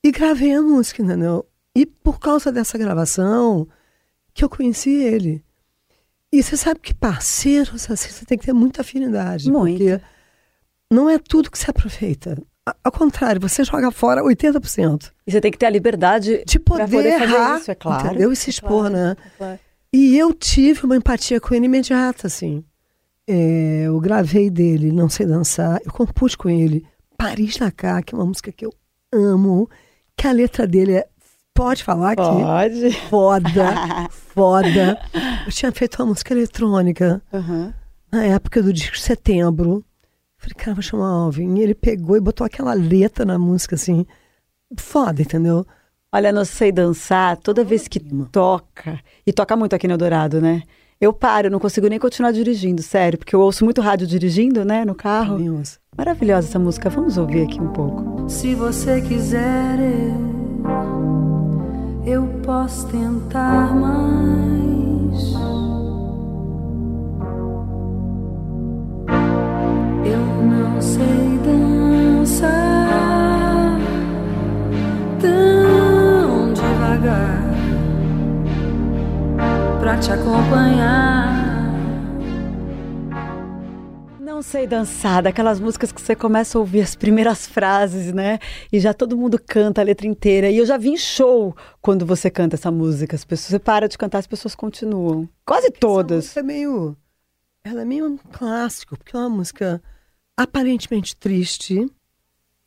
e 0.04 0.10
gravei 0.10 0.54
a 0.54 0.62
música, 0.62 1.02
entendeu? 1.02 1.46
E 1.74 1.86
por 1.86 2.18
causa 2.18 2.50
dessa 2.50 2.78
gravação, 2.78 3.68
que 4.32 4.44
eu 4.44 4.48
conheci 4.48 4.90
ele. 4.90 5.44
E 6.32 6.42
você 6.42 6.56
sabe 6.56 6.80
que 6.80 6.94
parceiros, 6.94 7.90
assim, 7.90 8.10
você 8.10 8.24
tem 8.24 8.36
que 8.36 8.46
ter 8.46 8.52
muita 8.52 8.82
afinidade. 8.82 9.50
Muito. 9.50 9.78
Porque 9.78 10.00
não 10.90 11.08
é 11.08 11.18
tudo 11.18 11.50
que 11.50 11.58
se 11.58 11.70
aproveita. 11.70 12.36
Ao 12.84 12.92
contrário, 12.92 13.40
você 13.40 13.64
joga 13.64 13.90
fora 13.90 14.22
80%. 14.22 15.10
E 15.26 15.32
você 15.32 15.40
tem 15.40 15.50
que 15.50 15.58
ter 15.58 15.66
a 15.66 15.70
liberdade 15.70 16.42
De 16.46 16.58
poder, 16.58 16.88
fazer 16.88 17.06
errar, 17.06 17.58
isso, 17.58 17.70
é 17.70 17.74
claro. 17.74 18.06
entendeu? 18.08 18.32
E 18.32 18.36
se 18.36 18.50
expor, 18.50 18.90
claro, 18.90 18.94
né? 18.94 19.16
é 19.18 19.38
claro. 19.38 19.58
E 19.92 20.18
eu 20.18 20.34
tive 20.34 20.84
uma 20.84 20.96
empatia 20.96 21.40
com 21.40 21.54
ele 21.54 21.64
imediata, 21.64 22.26
assim. 22.26 22.62
É, 23.26 23.84
eu 23.86 23.98
gravei 24.00 24.50
dele 24.50 24.92
Não 24.92 25.08
Sei 25.08 25.26
Dançar, 25.26 25.80
eu 25.84 25.92
compus 25.92 26.34
com 26.34 26.48
ele 26.48 26.84
Paris 27.16 27.56
Dakar, 27.56 28.02
que 28.04 28.14
é 28.14 28.18
uma 28.18 28.26
música 28.26 28.52
que 28.52 28.64
eu 28.64 28.72
amo, 29.12 29.68
que 30.18 30.26
a 30.26 30.32
letra 30.32 30.66
dele 30.66 30.96
é. 30.96 31.08
Pode 31.54 31.82
falar 31.82 32.12
aqui? 32.12 32.22
Pode. 32.22 32.92
Foda, 33.08 34.08
foda. 34.10 34.98
Eu 35.46 35.50
tinha 35.50 35.72
feito 35.72 36.00
uma 36.00 36.06
música 36.06 36.32
eletrônica 36.32 37.22
Aham. 37.32 37.74
na 38.12 38.24
época 38.24 38.62
do 38.62 38.72
disco 38.72 38.98
Setembro. 38.98 39.84
Falei, 40.36 40.54
cara, 40.54 40.74
vou 40.74 40.82
chamar 40.82 41.04
o 41.04 41.24
Alvin. 41.24 41.56
E 41.56 41.62
ele 41.62 41.74
pegou 41.74 42.16
e 42.16 42.20
botou 42.20 42.44
aquela 42.44 42.74
letra 42.74 43.24
na 43.24 43.38
música, 43.38 43.74
assim. 43.74 44.06
Foda, 44.76 45.22
entendeu? 45.22 45.66
Olha, 46.12 46.32
não 46.32 46.44
sei 46.44 46.70
dançar, 46.70 47.36
toda 47.36 47.64
vez 47.64 47.86
que 47.88 48.00
toca, 48.30 48.98
e 49.26 49.32
toca 49.32 49.56
muito 49.56 49.74
aqui 49.74 49.86
no 49.86 49.94
Eldorado, 49.94 50.40
né? 50.40 50.62
Eu 51.00 51.12
paro, 51.12 51.46
eu 51.46 51.50
não 51.52 51.60
consigo 51.60 51.86
nem 51.86 51.96
continuar 51.96 52.32
dirigindo, 52.32 52.82
sério, 52.82 53.16
porque 53.18 53.34
eu 53.34 53.40
ouço 53.40 53.64
muito 53.64 53.80
rádio 53.80 54.04
dirigindo, 54.04 54.64
né, 54.64 54.84
no 54.84 54.96
carro. 54.96 55.38
Nossa. 55.38 55.78
Maravilhosa 55.96 56.48
essa 56.48 56.58
música, 56.58 56.90
vamos 56.90 57.16
ouvir 57.16 57.44
aqui 57.44 57.60
um 57.60 57.68
pouco. 57.68 58.28
Se 58.28 58.52
você 58.56 59.00
quiser, 59.00 59.78
eu, 62.04 62.14
eu 62.14 62.26
posso 62.42 62.88
tentar 62.88 63.76
mais. 63.76 65.34
Eu 70.04 70.18
não 70.50 70.82
sei 70.82 71.38
dançar 71.44 72.48
tão 75.20 76.52
devagar 76.54 77.37
pra 79.80 79.98
te 79.98 80.10
acompanhar. 80.10 81.48
Não 84.20 84.42
sei 84.42 84.66
dançar, 84.66 85.22
daquelas 85.22 85.58
músicas 85.58 85.90
que 85.90 86.00
você 86.00 86.14
começa 86.14 86.56
a 86.56 86.60
ouvir 86.60 86.80
as 86.80 86.94
primeiras 86.94 87.46
frases, 87.46 88.12
né? 88.12 88.38
E 88.72 88.78
já 88.78 88.94
todo 88.94 89.16
mundo 89.16 89.40
canta 89.44 89.80
a 89.80 89.84
letra 89.84 90.06
inteira. 90.06 90.50
E 90.50 90.58
eu 90.58 90.66
já 90.66 90.76
vi 90.76 90.90
em 90.90 90.96
show 90.96 91.56
quando 91.80 92.06
você 92.06 92.30
canta 92.30 92.56
essa 92.56 92.70
música. 92.70 93.16
As 93.16 93.24
pessoas, 93.24 93.48
você 93.48 93.58
para 93.58 93.88
de 93.88 93.98
cantar, 93.98 94.18
as 94.18 94.26
pessoas 94.26 94.54
continuam. 94.54 95.28
Quase 95.44 95.70
todas. 95.70 96.26
Essa 96.26 96.40
música 96.40 96.40
é 96.40 96.42
meio. 96.42 96.96
Ela 97.64 97.82
é 97.82 97.84
meio 97.84 98.06
um 98.06 98.16
clássico, 98.16 98.96
porque 98.96 99.16
é 99.16 99.18
uma 99.18 99.28
música 99.28 99.82
aparentemente 100.36 101.16
triste, 101.16 101.90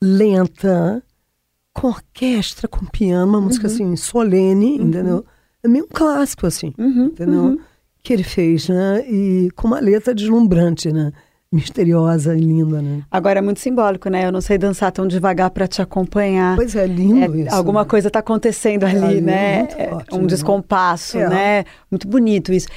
lenta, 0.04 1.02
com 1.74 1.88
orquestra, 1.88 2.68
com 2.68 2.86
piano, 2.86 3.32
uma 3.32 3.42
música 3.42 3.68
assim, 3.68 3.96
solene, 3.96 4.76
entendeu? 4.76 5.26
É 5.64 5.68
meio 5.68 5.86
um 5.86 5.88
clássico, 5.88 6.48
assim, 6.48 6.74
Uhum, 6.78 7.06
entendeu? 7.06 7.60
Que 8.04 8.14
ele 8.14 8.24
fez, 8.24 8.68
né? 8.70 9.06
E 9.08 9.50
com 9.56 9.68
uma 9.68 9.80
letra 9.80 10.14
deslumbrante, 10.14 10.92
né? 10.92 11.12
Misteriosa 11.54 12.36
e 12.36 12.40
linda, 12.40 12.82
né? 12.82 13.04
Agora 13.12 13.40
é 13.40 13.42
muito 13.42 13.60
simbólico, 13.60 14.10
né? 14.10 14.26
Eu 14.26 14.32
não 14.32 14.40
sei 14.42 14.58
dançar 14.58 14.92
tão 14.92 15.06
devagar 15.06 15.50
para 15.52 15.68
te 15.68 15.82
acompanhar. 15.82 16.56
Pois 16.56 16.76
é, 16.76 16.88
lindo 16.88 17.38
É, 17.38 17.46
isso. 17.46 17.54
alguma 17.56 17.82
né? 17.82 17.90
coisa 17.90 18.08
está 18.08 18.20
acontecendo 18.20 18.86
ali, 18.86 18.98
ali, 19.04 19.22
né? 19.22 19.60
muito 19.60 19.76
É 19.78 19.90
forte, 19.90 20.16
um 20.16 20.22
né? 20.22 20.28
descompasso, 20.28 21.18
É. 21.18 21.30
né? 21.30 21.64
Muito 21.92 22.08
bonito 22.08 22.54
isso. 22.54 22.68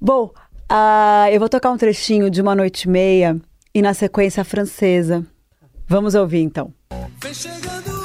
Bom, 0.00 0.30
ah, 0.68 1.26
eu 1.30 1.38
vou 1.38 1.48
tocar 1.48 1.70
um 1.70 1.76
trechinho 1.76 2.30
de 2.30 2.40
uma 2.40 2.54
noite 2.54 2.84
e 2.84 2.88
meia 2.88 3.36
e 3.74 3.82
na 3.82 3.92
sequência 3.92 4.40
a 4.40 4.44
francesa. 4.44 5.24
Vamos 5.86 6.14
ouvir 6.14 6.40
então. 6.40 6.72
Vem 7.22 7.34
chegando 7.34 7.95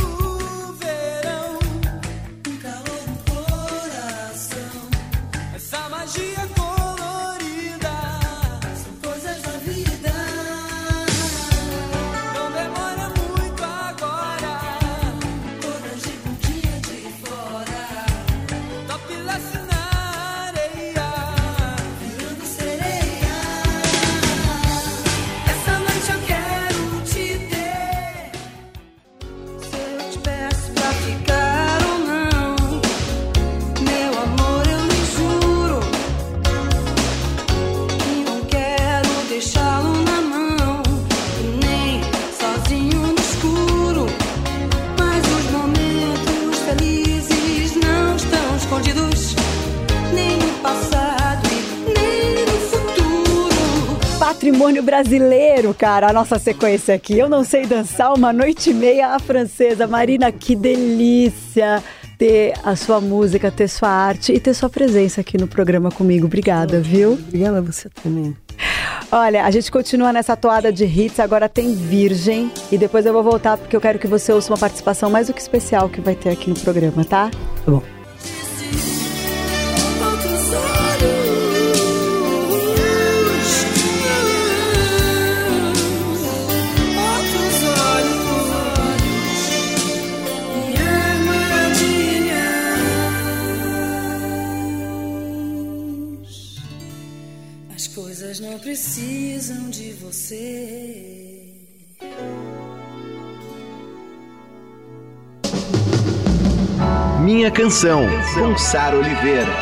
brasileiro, 55.01 55.73
cara, 55.73 56.09
a 56.09 56.13
nossa 56.13 56.37
sequência 56.37 56.93
aqui. 56.93 57.17
Eu 57.17 57.27
não 57.27 57.43
sei 57.43 57.65
dançar 57.65 58.13
uma 58.13 58.31
noite 58.31 58.69
e 58.69 58.73
meia 58.73 59.15
à 59.15 59.19
francesa. 59.19 59.87
Marina, 59.87 60.31
que 60.31 60.55
delícia 60.55 61.83
ter 62.17 62.53
a 62.63 62.75
sua 62.75 63.01
música, 63.01 63.49
ter 63.49 63.67
sua 63.67 63.89
arte 63.89 64.31
e 64.31 64.39
ter 64.39 64.53
sua 64.53 64.69
presença 64.69 65.21
aqui 65.21 65.37
no 65.37 65.47
programa 65.47 65.89
comigo. 65.89 66.27
Obrigada, 66.27 66.79
viu? 66.79 67.13
Obrigada 67.13 67.57
a 67.57 67.61
você 67.61 67.89
também. 67.89 68.35
Olha, 69.11 69.43
a 69.43 69.51
gente 69.51 69.71
continua 69.71 70.13
nessa 70.13 70.37
toada 70.37 70.71
de 70.71 70.85
hits, 70.85 71.19
agora 71.19 71.49
tem 71.49 71.73
Virgem. 71.73 72.51
E 72.71 72.77
depois 72.77 73.05
eu 73.05 73.11
vou 73.11 73.23
voltar 73.23 73.57
porque 73.57 73.75
eu 73.75 73.81
quero 73.81 73.97
que 73.97 74.07
você 74.07 74.31
ouça 74.31 74.51
uma 74.51 74.57
participação 74.57 75.09
mais 75.09 75.27
do 75.27 75.33
que 75.33 75.41
especial 75.41 75.89
que 75.89 75.99
vai 75.99 76.15
ter 76.15 76.29
aqui 76.29 76.49
no 76.49 76.59
programa, 76.59 77.03
tá? 77.03 77.31
Tá 77.65 77.71
bom. 77.71 78.00
Precisam 98.81 99.69
de 99.69 99.93
você. 99.93 101.53
Minha 107.19 107.51
Canção, 107.51 108.07
com 108.33 108.57
Sara 108.57 108.97
Oliveira. 108.97 109.53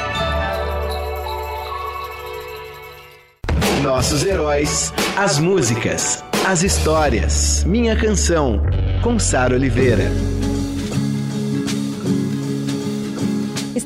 Nossos 3.83 4.23
heróis, 4.23 4.93
as 5.17 5.38
músicas, 5.38 6.23
as 6.47 6.63
histórias. 6.63 7.65
Minha 7.65 7.97
Canção, 7.97 8.61
com 9.03 9.19
Sara 9.19 9.53
Oliveira. 9.53 10.09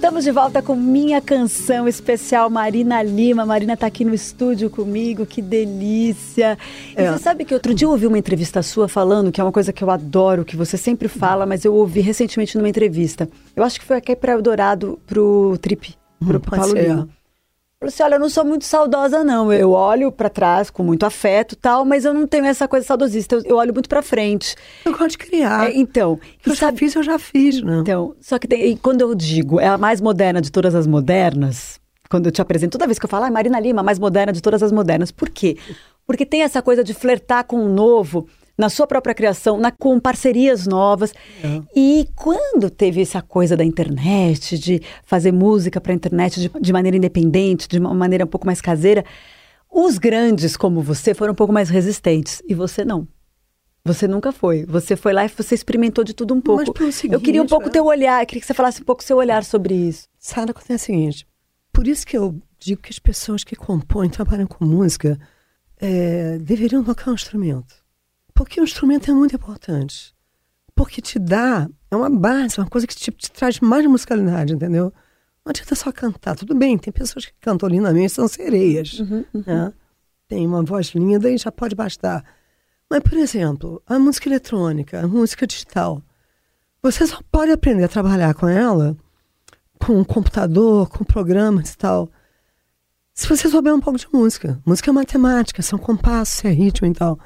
Estamos 0.03 0.25
de 0.25 0.31
volta 0.31 0.62
com 0.62 0.75
minha 0.75 1.22
canção 1.22 1.88
especial 1.88 2.50
Marina 2.50 3.01
Lima. 3.01 3.45
Marina 3.45 3.77
tá 3.77 3.88
aqui 3.88 4.03
no 4.03 4.13
estúdio 4.13 4.69
comigo, 4.69 5.25
que 5.25 5.41
delícia. 5.41 6.57
E 6.91 7.01
É. 7.01 7.10
você 7.10 7.24
sabe 7.24 7.45
que 7.45 7.53
outro 7.53 7.74
dia 7.74 7.86
eu 7.88 7.91
ouvi 7.91 8.05
uma 8.05 8.17
entrevista 8.17 8.62
sua 8.62 8.89
falando, 8.89 9.31
que 9.31 9.39
é 9.39 9.43
uma 9.45 9.51
coisa 9.53 9.72
que 9.72 9.81
eu 9.81 9.89
adoro, 9.89 10.43
que 10.43 10.57
você 10.57 10.75
sempre 10.75 11.07
fala, 11.07 11.45
mas 11.45 11.63
eu 11.63 11.74
ouvi 11.74 12.01
recentemente 12.01 12.57
numa 12.57 12.67
entrevista. 12.67 13.29
Eu 13.55 13.63
acho 13.63 13.79
que 13.79 13.86
foi 13.86 13.95
aqui 13.95 14.13
para 14.13 14.33
Eldorado, 14.33 15.00
pro 15.07 15.57
Trip, 15.62 15.95
pro 16.19 16.38
Hum, 16.38 16.41
Paulo. 16.41 16.74
Lima. 16.74 17.07
Falou 17.83 17.89
assim: 17.89 18.03
olha, 18.03 18.15
eu 18.15 18.19
não 18.19 18.29
sou 18.29 18.45
muito 18.45 18.63
saudosa, 18.63 19.23
não. 19.25 19.51
Eu 19.51 19.71
olho 19.71 20.09
para 20.09 20.29
trás 20.29 20.69
com 20.69 20.83
muito 20.83 21.05
afeto 21.05 21.51
e 21.51 21.55
tal, 21.57 21.83
mas 21.83 22.05
eu 22.05 22.13
não 22.13 22.25
tenho 22.25 22.45
essa 22.45 22.65
coisa 22.65 22.85
saudosista. 22.85 23.35
Eu, 23.35 23.41
eu 23.43 23.55
olho 23.57 23.73
muito 23.73 23.89
para 23.89 24.01
frente. 24.01 24.55
Eu 24.85 24.93
gosto 24.93 25.11
de 25.11 25.17
criar. 25.17 25.69
É, 25.69 25.77
então, 25.77 26.17
eu 26.45 26.55
já 26.55 26.71
fiz, 26.71 26.95
eu 26.95 27.03
já 27.03 27.19
fiz, 27.19 27.61
né? 27.61 27.79
então, 27.81 28.15
só 28.21 28.39
que 28.39 28.47
tem, 28.47 28.67
e 28.67 28.77
quando 28.77 29.01
eu 29.01 29.13
digo 29.13 29.59
é 29.59 29.67
a 29.67 29.77
mais 29.77 29.99
moderna 29.99 30.39
de 30.39 30.49
todas 30.49 30.73
as 30.73 30.87
modernas, 30.87 31.77
quando 32.09 32.27
eu 32.27 32.31
te 32.31 32.41
apresento, 32.41 32.77
toda 32.77 32.87
vez 32.87 32.97
que 32.97 33.05
eu 33.05 33.09
falo, 33.09 33.25
ah, 33.25 33.31
Marina 33.31 33.59
Lima, 33.59 33.81
a 33.81 33.83
mais 33.83 33.99
moderna 33.99 34.31
de 34.31 34.41
todas 34.41 34.63
as 34.63 34.71
modernas. 34.71 35.11
Por 35.11 35.29
quê? 35.29 35.57
Porque 36.07 36.25
tem 36.25 36.41
essa 36.41 36.61
coisa 36.61 36.85
de 36.85 36.93
flertar 36.93 37.43
com 37.43 37.57
o 37.65 37.67
novo, 37.67 38.27
na 38.57 38.69
sua 38.69 38.86
própria 38.86 39.15
criação, 39.15 39.57
na, 39.57 39.72
com 39.72 40.00
parcerias 40.00 40.67
novas. 40.67 41.13
É. 41.43 41.62
E 41.75 42.07
quando 42.15 42.69
teve 42.69 43.01
essa 43.01 43.22
coisa 43.22 43.57
da 43.57 43.63
internet, 43.63 44.57
de 44.57 44.81
fazer 45.03 45.31
música 45.31 45.81
para 45.81 45.91
a 45.91 45.95
internet 45.95 46.39
de, 46.39 46.51
de 46.62 46.74
maneira 46.74 46.98
independente, 46.98 47.67
de 47.67 47.79
uma 47.79 47.93
maneira 47.93 48.25
um 48.25 48.27
pouco 48.27 48.45
mais 48.45 48.62
caseira, 48.62 49.03
os 49.72 49.98
grandes 49.98 50.55
como 50.55 50.81
você 50.81 51.13
foram 51.13 51.33
um 51.33 51.36
pouco 51.36 51.51
mais 51.51 51.69
resistentes 51.69 52.41
e 52.48 52.53
você 52.53 52.86
não. 52.86 53.07
Você 53.86 54.07
nunca 54.07 54.31
foi. 54.31 54.65
Você 54.65 54.95
foi 54.95 55.12
lá 55.12 55.25
e 55.25 55.27
você 55.27 55.55
experimentou 55.55 56.03
de 56.03 56.13
tudo 56.13 56.33
um 56.33 56.39
pouco. 56.39 56.74
Mas 56.79 57.01
pelo 57.01 57.13
eu 57.13 57.19
queria 57.19 57.41
um 57.41 57.43
seguinte, 57.43 57.50
pouco 57.50 57.67
é. 57.67 57.72
teu 57.72 57.86
olhar, 57.86 58.22
eu 58.22 58.27
queria 58.27 58.39
que 58.39 58.48
você 58.48 58.53
falasse 58.53 58.81
um 58.81 58.86
pouco 58.86 59.03
seu 59.03 59.17
olhar 59.17 59.43
sobre 59.43 59.74
isso. 59.74 60.07
Sara, 60.17 60.51
acontece 60.51 60.83
o 60.83 60.86
seguinte. 60.86 61.27
Por 61.74 61.88
isso 61.88 62.05
que 62.05 62.17
eu 62.17 62.39
digo 62.60 62.81
que 62.81 62.91
as 62.91 63.00
pessoas 63.00 63.43
que 63.43 63.55
compõem, 63.55 64.10
trabalham 64.10 64.48
com 64.48 64.63
música, 64.63 65.19
é, 65.81 66.38
deveriam 66.38 66.83
tocar 66.83 67.12
um 67.12 67.15
instrumento. 67.15 67.82
Porque 68.33 68.59
o 68.59 68.63
instrumento 68.63 69.09
é 69.09 69.13
muito 69.13 69.35
importante. 69.35 70.13
Porque 70.75 71.01
te 71.01 71.19
dá, 71.19 71.69
é 71.91 71.95
uma 71.95 72.09
base, 72.09 72.59
uma 72.59 72.67
coisa 72.69 72.87
que 72.87 72.95
te, 72.95 73.11
te 73.11 73.31
traz 73.31 73.59
mais 73.59 73.85
musicalidade, 73.85 74.53
entendeu? 74.53 74.91
Não 75.45 75.51
adianta 75.51 75.75
só 75.75 75.91
cantar. 75.91 76.35
Tudo 76.35 76.55
bem, 76.55 76.77
tem 76.77 76.91
pessoas 76.91 77.25
que 77.25 77.33
cantam 77.39 77.69
lindamente, 77.69 78.13
são 78.13 78.27
sereias. 78.27 78.99
né? 79.45 79.73
Tem 80.27 80.47
uma 80.47 80.63
voz 80.63 80.87
linda 80.95 81.29
e 81.29 81.37
já 81.37 81.51
pode 81.51 81.75
bastar. 81.75 82.23
Mas, 82.89 83.01
por 83.01 83.13
exemplo, 83.13 83.81
a 83.85 83.99
música 83.99 84.27
eletrônica, 84.29 84.99
a 84.99 85.07
música 85.07 85.45
digital, 85.45 86.01
você 86.81 87.05
só 87.05 87.19
pode 87.31 87.51
aprender 87.51 87.83
a 87.83 87.87
trabalhar 87.89 88.33
com 88.33 88.47
ela 88.47 88.97
com 89.85 89.99
um 89.99 90.03
computador, 90.03 90.87
com 90.89 91.03
programas 91.03 91.71
e 91.73 91.77
tal. 91.77 92.09
Se 93.13 93.27
você 93.27 93.49
souber 93.49 93.73
um 93.75 93.81
pouco 93.81 93.99
de 93.99 94.07
música. 94.13 94.59
Música 94.65 94.89
é 94.89 94.93
matemática, 94.93 95.61
são 95.61 95.77
compassos, 95.77 96.43
é 96.45 96.49
ritmo 96.49 96.87
e 96.87 96.93
tal. 96.93 97.19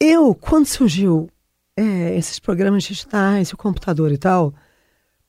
Eu, 0.00 0.34
quando 0.34 0.66
surgiu 0.66 1.28
é, 1.76 2.16
esses 2.16 2.38
programas 2.38 2.84
digitais, 2.84 3.52
o 3.52 3.56
computador 3.56 4.12
e 4.12 4.18
tal, 4.18 4.54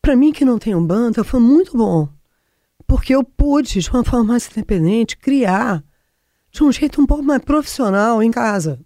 para 0.01 0.15
mim 0.15 0.31
que 0.31 0.45
não 0.45 0.59
tenho 0.59 0.79
banda, 0.81 1.23
foi 1.23 1.39
muito 1.39 1.75
bom. 1.75 2.07
Porque 2.85 3.13
eu 3.13 3.23
pude, 3.23 3.79
de 3.79 3.89
uma 3.89 4.03
forma 4.03 4.25
mais 4.25 4.49
independente, 4.49 5.17
criar 5.17 5.83
de 6.51 6.63
um 6.63 6.71
jeito 6.71 7.01
um 7.01 7.05
pouco 7.05 7.23
mais 7.23 7.41
profissional 7.43 8.21
em 8.21 8.31
casa. 8.31 8.79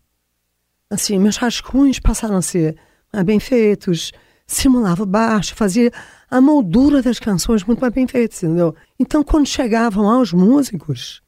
Assim, 0.90 1.18
meus 1.20 1.38
rascunhos 1.38 2.00
passaram 2.00 2.38
a 2.38 2.42
ser 2.42 2.78
mais 3.12 3.26
bem 3.26 3.40
feitos, 3.40 4.12
simulava 4.46 5.06
baixo, 5.06 5.56
fazia 5.56 5.92
a 6.30 6.42
moldura 6.42 7.02
das 7.02 7.20
canções 7.20 7.64
muito 7.64 7.80
mais 7.80 7.94
bem 7.94 8.08
feitas, 8.08 8.42
entendeu? 8.44 8.76
Então, 9.00 9.24
quando 9.24 9.48
chegavam 9.48 10.10
aos 10.10 10.32
músicos, 10.34 11.22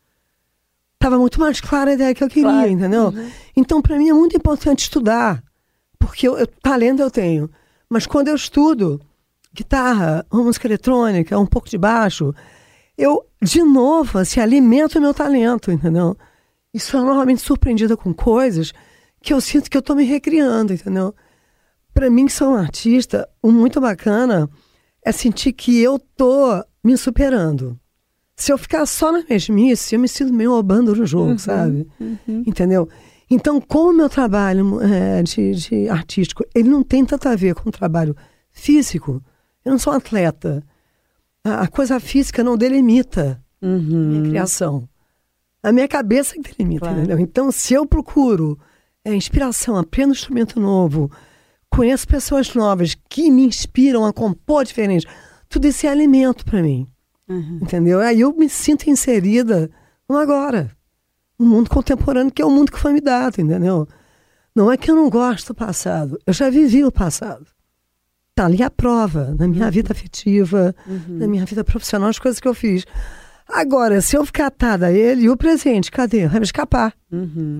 estava 1.05 1.17
muito 1.19 1.39
mais 1.39 1.61
clara 1.61 1.91
a 1.91 1.93
ideia 1.93 2.13
que 2.15 2.23
eu 2.23 2.27
queria, 2.27 2.49
Claro. 2.51 2.69
entendeu? 2.69 3.13
Então, 3.55 3.81
para 3.81 3.97
mim 3.97 4.09
é 4.09 4.13
muito 4.13 4.35
importante 4.35 4.79
estudar, 4.79 5.43
porque 5.99 6.27
eu, 6.27 6.37
eu- 6.37 6.47
talento 6.61 7.01
eu 7.01 7.11
tenho. 7.11 7.49
Mas 7.89 8.05
quando 8.07 8.27
eu 8.29 8.35
estudo 8.35 8.99
guitarra, 9.53 10.25
música 10.31 10.67
eletrônica, 10.67 11.37
um 11.39 11.45
pouco 11.45 11.69
de 11.69 11.77
baixo, 11.77 12.33
eu, 12.97 13.25
de 13.41 13.61
novo, 13.63 14.17
assim, 14.17 14.39
alimento 14.39 14.97
o 14.97 15.01
meu 15.01 15.13
talento, 15.13 15.71
entendeu? 15.71 16.17
E 16.73 16.79
sou 16.79 17.01
normalmente 17.03 17.41
surpreendida 17.41 17.95
com 17.95 18.13
coisas 18.13 18.73
que 19.21 19.31
eu 19.33 19.39
sinto 19.39 19.69
que 19.69 19.77
eu 19.77 19.79
estou 19.79 19.95
me 19.95 20.03
recriando, 20.03 20.73
entendeu? 20.73 21.13
Para 21.93 22.09
mim, 22.09 22.25
que 22.25 22.33
sou 22.33 22.49
um 22.51 22.55
artista, 22.55 23.29
o 23.41 23.51
muito 23.51 23.79
bacana 23.79 24.49
é 25.05 25.11
sentir 25.11 25.53
que 25.53 25.79
eu 25.81 25.97
tô 25.99 26.63
me 26.83 26.97
superando. 26.97 27.79
Se 28.35 28.51
eu 28.51 28.57
ficar 28.57 28.85
só 28.85 29.11
na 29.11 29.23
mesmice, 29.29 29.95
eu 29.95 29.99
me 29.99 30.07
sinto 30.09 30.33
meio 30.33 30.51
obando 30.53 30.93
no 30.95 31.05
jogo, 31.05 31.39
sabe? 31.39 31.87
Entendeu? 32.45 32.87
Então, 33.29 33.59
como 33.61 33.89
o 33.91 33.93
meu 33.93 34.09
trabalho 34.09 34.79
é, 34.81 35.23
de, 35.23 35.53
de 35.55 35.89
artístico, 35.89 36.43
ele 36.53 36.69
não 36.69 36.83
tem 36.83 37.05
tanto 37.05 37.27
a 37.29 37.35
ver 37.35 37.55
com 37.55 37.69
o 37.69 37.71
trabalho 37.71 38.15
físico, 38.51 39.23
eu 39.63 39.71
não 39.71 39.79
sou 39.79 39.93
um 39.93 39.95
atleta. 39.95 40.63
A, 41.43 41.61
a 41.61 41.67
coisa 41.67 41.99
física 41.99 42.43
não 42.43 42.57
delimita 42.57 43.41
minha 43.61 44.29
criação. 44.29 44.87
A 45.63 45.71
minha 45.71 45.87
cabeça 45.87 46.35
que 46.35 46.41
delimita, 46.55 46.81
Claro. 46.81 46.97
entendeu? 46.99 47.19
Então, 47.19 47.51
se 47.51 47.73
eu 47.73 47.85
procuro 47.85 48.59
é, 49.03 49.15
inspiração, 49.15 49.75
aprendo 49.77 50.09
um 50.09 50.13
instrumento 50.13 50.59
novo, 50.59 51.09
conheço 51.69 52.07
pessoas 52.07 52.53
novas 52.53 52.95
que 53.09 53.31
me 53.31 53.43
inspiram 53.45 54.05
a 54.05 54.13
compor 54.13 54.63
diferente, 54.65 55.07
tudo 55.49 55.67
isso 55.67 55.87
é 55.87 55.89
alimento 55.89 56.45
para 56.45 56.61
mim. 56.61 56.85
Entendeu? 57.27 57.99
Aí 57.99 58.21
eu 58.21 58.33
me 58.35 58.47
sinto 58.47 58.89
inserida 58.89 59.69
no 60.07 60.17
agora, 60.17 60.71
no 61.39 61.45
mundo 61.45 61.69
contemporâneo, 61.69 62.31
que 62.31 62.41
é 62.41 62.45
o 62.45 62.51
mundo 62.51 62.71
que 62.71 62.79
foi 62.79 62.93
me 62.93 63.01
dado, 63.01 63.41
entendeu? 63.41 63.87
Não 64.55 64.71
é 64.71 64.77
que 64.77 64.89
eu 64.89 64.95
não 64.95 65.09
gosto 65.09 65.47
do 65.47 65.55
passado, 65.55 66.19
eu 66.25 66.33
já 66.33 66.49
vivi 66.49 66.83
o 66.85 66.91
passado. 66.91 67.45
Tá 68.33 68.45
ali 68.45 68.61
a 68.61 68.69
prova, 68.69 69.33
na 69.37 69.47
minha 69.47 69.71
vida 69.71 69.91
afetiva, 69.91 70.75
na 71.09 71.27
minha 71.27 71.45
vida 71.45 71.63
profissional, 71.63 72.09
as 72.09 72.19
coisas 72.19 72.39
que 72.39 72.47
eu 72.47 72.53
fiz. 72.53 72.85
Agora, 73.47 74.01
se 74.01 74.17
eu 74.17 74.25
ficar 74.25 74.47
atada 74.47 74.87
a 74.87 74.91
ele, 74.91 75.23
e 75.23 75.29
o 75.29 75.37
presente, 75.37 75.91
cadê? 75.91 76.27
Vai 76.27 76.39
me 76.39 76.45
escapar. 76.45 76.93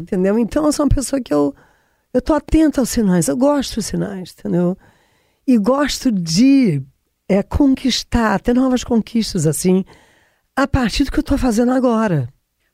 Entendeu? 0.01 0.38
Então, 0.38 0.65
eu 0.65 0.71
sou 0.71 0.86
uma 0.86 0.93
pessoa 0.93 1.21
que 1.21 1.34
eu, 1.34 1.56
eu 2.13 2.21
tô 2.21 2.34
atenta 2.34 2.82
aos 2.82 2.89
sinais, 2.89 3.28
eu 3.28 3.38
gosto 3.38 3.75
dos 3.75 3.86
sinais, 3.86 4.36
entendeu? 4.38 4.78
E 5.47 5.58
gosto 5.58 6.12
de 6.12 6.82
é, 7.28 7.42
conquistar, 7.44 8.40
ter 8.40 8.54
novas 8.54 8.84
conquistas, 8.84 9.46
assim, 9.48 9.84
a 10.56 10.68
partir 10.68 11.04
do 11.06 11.12
que 11.12 11.20
eu 11.20 11.24
tô 11.24 11.38
fazendo 11.38 11.72
agora. 11.72 12.30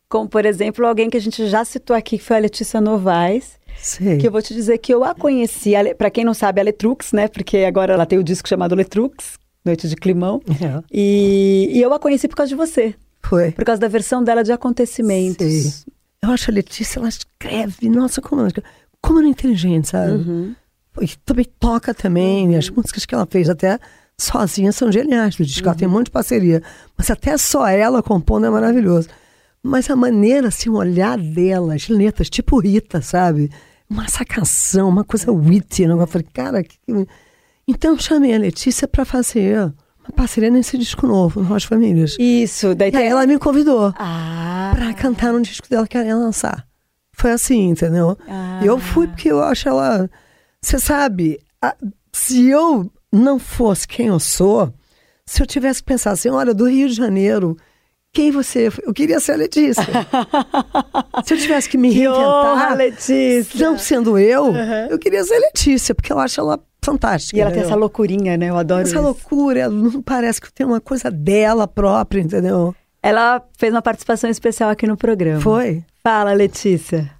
Como, 0.10 0.28
por 0.28 0.46
exemplo, 0.46 0.86
alguém 0.86 1.10
que 1.10 1.18
a 1.18 1.22
gente 1.22 1.48
já 1.48 1.64
citou 1.64 1.96
aqui, 1.96 2.18
que 2.18 2.24
foi 2.24 2.36
a 2.36 2.40
Letícia 2.40 2.82
Novaes, 2.82 3.58
Sei. 3.78 4.18
que 4.18 4.28
eu 4.28 4.32
vou 4.32 4.42
te 4.42 4.54
dizer 4.54 4.78
que 4.80 4.94
eu 4.94 5.04
a 5.06 5.16
conheci, 5.16 5.74
a 5.76 5.82
Le- 5.82 5.96
pra 5.96 6.12
quem 6.12 6.26
não 6.26 6.34
sabe, 6.34 6.60
a 6.60 6.64
Letrux, 6.66 7.14
né? 7.14 7.28
Porque 7.30 7.60
agora 7.60 7.94
ela 7.94 8.06
tem 8.06 8.20
o 8.20 8.24
disco 8.24 8.48
chamado 8.50 8.76
Letrux, 8.76 9.40
Noite 9.64 9.88
de 9.88 9.96
Climão. 9.96 10.42
É. 10.50 10.84
E, 10.92 11.70
e 11.72 11.82
eu 11.82 11.94
a 11.94 12.00
conheci 12.00 12.28
por 12.28 12.36
causa 12.36 12.50
de 12.50 12.56
você, 12.56 12.94
Foi. 13.24 13.52
por 13.54 13.64
causa 13.64 13.80
da 13.80 13.88
versão 13.88 14.22
dela 14.22 14.44
de 14.44 14.52
acontecimentos. 14.52 15.48
Sei. 15.48 15.94
Eu 16.22 16.30
acho 16.32 16.52
a 16.52 16.54
Letícia, 16.54 17.00
ela 17.00 17.08
escreve, 17.10 17.90
nossa, 17.90 18.22
como 18.22 18.42
ela, 18.42 18.50
escreve. 18.50 18.68
como 19.02 19.20
ela 19.20 19.28
é 19.28 19.32
inteligente, 19.32 19.88
sabe? 19.88 20.56
E 21.02 21.08
também 21.24 21.46
toca 21.58 21.94
também, 21.94 22.56
as 22.58 22.70
músicas 22.70 23.06
que 23.06 23.16
ela 23.16 23.26
fez 23.26 23.50
até 23.50 23.80
sozinha 24.21 24.71
são 24.71 24.91
geniais 24.91 25.36
do 25.36 25.45
disco, 25.45 25.67
ela 25.67 25.75
tem 25.77 25.88
um 25.88 25.91
monte 25.91 26.05
de 26.05 26.12
parceria, 26.12 26.62
mas 26.97 27.10
até 27.10 27.38
só 27.38 27.67
ela 27.67 28.03
compondo 28.03 28.45
é 28.45 28.49
maravilhoso. 28.49 29.07
Mas 29.63 29.89
a 29.89 29.95
maneira, 29.95 30.47
assim, 30.47 30.69
o 30.69 30.75
olhar 30.75 31.17
dela, 31.17 31.75
as 31.75 31.88
letras, 31.88 32.29
tipo 32.29 32.60
Rita, 32.60 33.01
sabe? 33.01 33.49
Uma 33.89 34.07
sacação, 34.07 34.89
uma 34.89 35.03
coisa 35.03 35.31
witty, 35.31 35.86
né? 35.88 35.93
Eu 35.93 36.07
falei, 36.07 36.27
cara, 36.34 36.63
que... 36.63 36.75
que- 36.86 37.07
então 37.67 37.91
eu 37.93 37.99
chamei 37.99 38.34
a 38.36 38.39
Letícia 38.39 38.88
para 38.88 39.05
fazer 39.05 39.57
uma 39.60 40.12
parceria 40.15 40.49
nesse 40.49 40.77
disco 40.77 41.05
novo, 41.05 41.41
no 41.41 41.47
Rocha 41.47 41.67
Famílias. 41.67 42.15
Isso, 42.19 42.73
daí 42.73 42.91
E 42.91 42.95
aí 42.95 43.03
tem... 43.03 43.12
ela 43.12 43.25
me 43.27 43.38
convidou 43.38 43.93
Ah, 43.97 44.71
pra 44.75 44.93
cantar 44.93 45.31
no 45.31 45.41
disco 45.41 45.69
dela 45.69 45.88
que 45.88 45.95
ela 45.95 46.07
ia 46.07 46.15
lançar. 46.15 46.65
Foi 47.13 47.31
assim, 47.31 47.69
entendeu? 47.69 48.17
Ah. 48.27 48.60
Eu 48.63 48.79
fui 48.79 49.07
porque 49.07 49.31
eu 49.31 49.43
acho 49.43 49.69
ela. 49.69 50.10
Você 50.60 50.79
sabe, 50.79 51.39
a- 51.62 51.75
se 52.12 52.47
eu 52.47 52.91
não 53.12 53.38
fosse 53.39 53.88
quem 53.88 54.08
eu 54.08 54.19
sou, 54.19 54.74
se 55.26 55.41
eu 55.41 55.45
tivesse 55.47 55.82
que 55.82 55.88
pensar 55.88 56.12
assim, 56.12 56.30
olha, 56.30 56.54
do 56.54 56.67
Rio 56.69 56.88
de 56.88 56.93
Janeiro, 56.95 57.58
quem 58.13 58.32
você. 58.32 58.67
é? 58.67 58.71
Eu 58.84 58.93
queria 58.93 59.19
ser 59.19 59.34
a 59.34 59.36
Letícia. 59.38 59.84
se 61.24 61.34
eu 61.34 61.38
tivesse 61.38 61.69
que 61.69 61.78
me 61.78 61.93
que 61.93 62.08
honra, 62.08 62.76
reinventar, 62.76 62.78
Letícia! 62.78 63.65
não 63.65 63.78
sendo 63.78 64.17
eu, 64.17 64.54
eu 64.89 65.00
queria 65.00 65.24
ser 65.24 65.36
a 65.36 65.39
Letícia, 65.39 65.95
porque 65.95 66.12
eu 66.12 66.19
acho 66.19 66.39
ela 66.39 66.60
fantástica. 66.84 67.38
E 67.38 67.41
ela 67.41 67.52
tem 67.52 67.60
entendeu? 67.60 67.69
essa 67.76 67.80
loucurinha, 67.80 68.38
né? 68.38 68.50
Eu 68.50 68.58
adoro 68.58 68.82
Essa 68.82 68.95
isso. 68.95 69.02
loucura, 69.02 69.69
não 69.69 70.02
parece 70.02 70.41
que 70.41 70.52
tem 70.52 70.65
uma 70.65 70.82
coisa 70.82 71.10
dela 71.12 71.67
própria, 71.67 72.21
entendeu? 72.21 72.76
Ela 73.04 73.41
fez 73.58 73.74
uma 73.74 73.82
participação 73.82 74.30
especial 74.30 74.69
aqui 74.69 74.86
no 74.86 74.97
programa. 74.97 75.41
Foi. 75.41 75.84
Fala, 76.04 76.34
Letícia. 76.34 77.12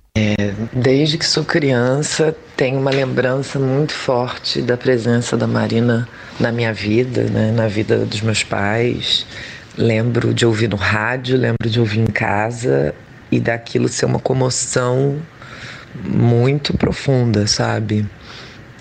Desde 0.74 1.17
que 1.17 1.26
sou 1.26 1.43
criança, 1.43 2.34
tenho 2.56 2.80
uma 2.80 2.91
lembrança 2.91 3.60
muito 3.60 3.93
forte 3.93 4.62
da 4.62 4.78
presença 4.78 5.36
da 5.36 5.45
Marina 5.45 6.08
na 6.39 6.50
minha 6.50 6.74
vida, 6.74 7.24
né, 7.24 7.52
na 7.52 7.67
vida 7.67 8.06
dos 8.06 8.21
meus 8.21 8.41
pais. 8.41 9.26
Lembro 9.78 10.34
de 10.34 10.45
ouvir 10.45 10.69
no 10.69 10.78
rádio, 10.78 11.38
lembro 11.38 11.69
de 11.69 11.80
ouvir 11.80 12.00
em 12.00 12.06
casa 12.06 12.95
e 13.32 13.39
daquilo 13.39 13.89
ser 13.89 14.06
uma 14.06 14.19
comoção 14.19 15.21
muito 16.04 16.78
profunda, 16.78 17.45
sabe? 17.47 18.08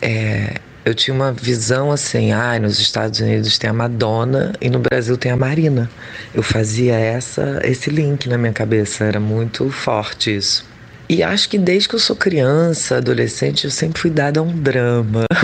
É, 0.01 0.55
eu 0.85 0.95
tinha 0.95 1.13
uma 1.13 1.33
visão 1.33 1.91
assim, 1.91 2.31
ah, 2.31 2.57
nos 2.59 2.79
Estados 2.79 3.19
Unidos 3.19 3.59
tem 3.59 3.69
a 3.69 3.73
Madonna 3.73 4.53
e 4.61 4.71
no 4.71 4.79
Brasil 4.79 5.17
tem 5.17 5.33
a 5.33 5.37
Marina. 5.37 5.91
Eu 6.33 6.43
fazia 6.43 6.95
essa, 6.95 7.61
esse 7.65 7.91
link 7.91 8.29
na 8.29 8.39
minha 8.39 8.53
cabeça, 8.53 9.05
era 9.05 9.19
muito 9.19 9.71
forte 9.71 10.37
isso. 10.37 10.70
E 11.11 11.25
acho 11.25 11.49
que 11.49 11.59
desde 11.59 11.89
que 11.89 11.97
eu 11.97 11.99
sou 11.99 12.15
criança, 12.15 12.99
adolescente, 12.99 13.65
eu 13.65 13.71
sempre 13.73 14.01
fui 14.01 14.11
dada 14.13 14.39
a 14.39 14.43
um 14.45 14.57
drama. 14.57 15.25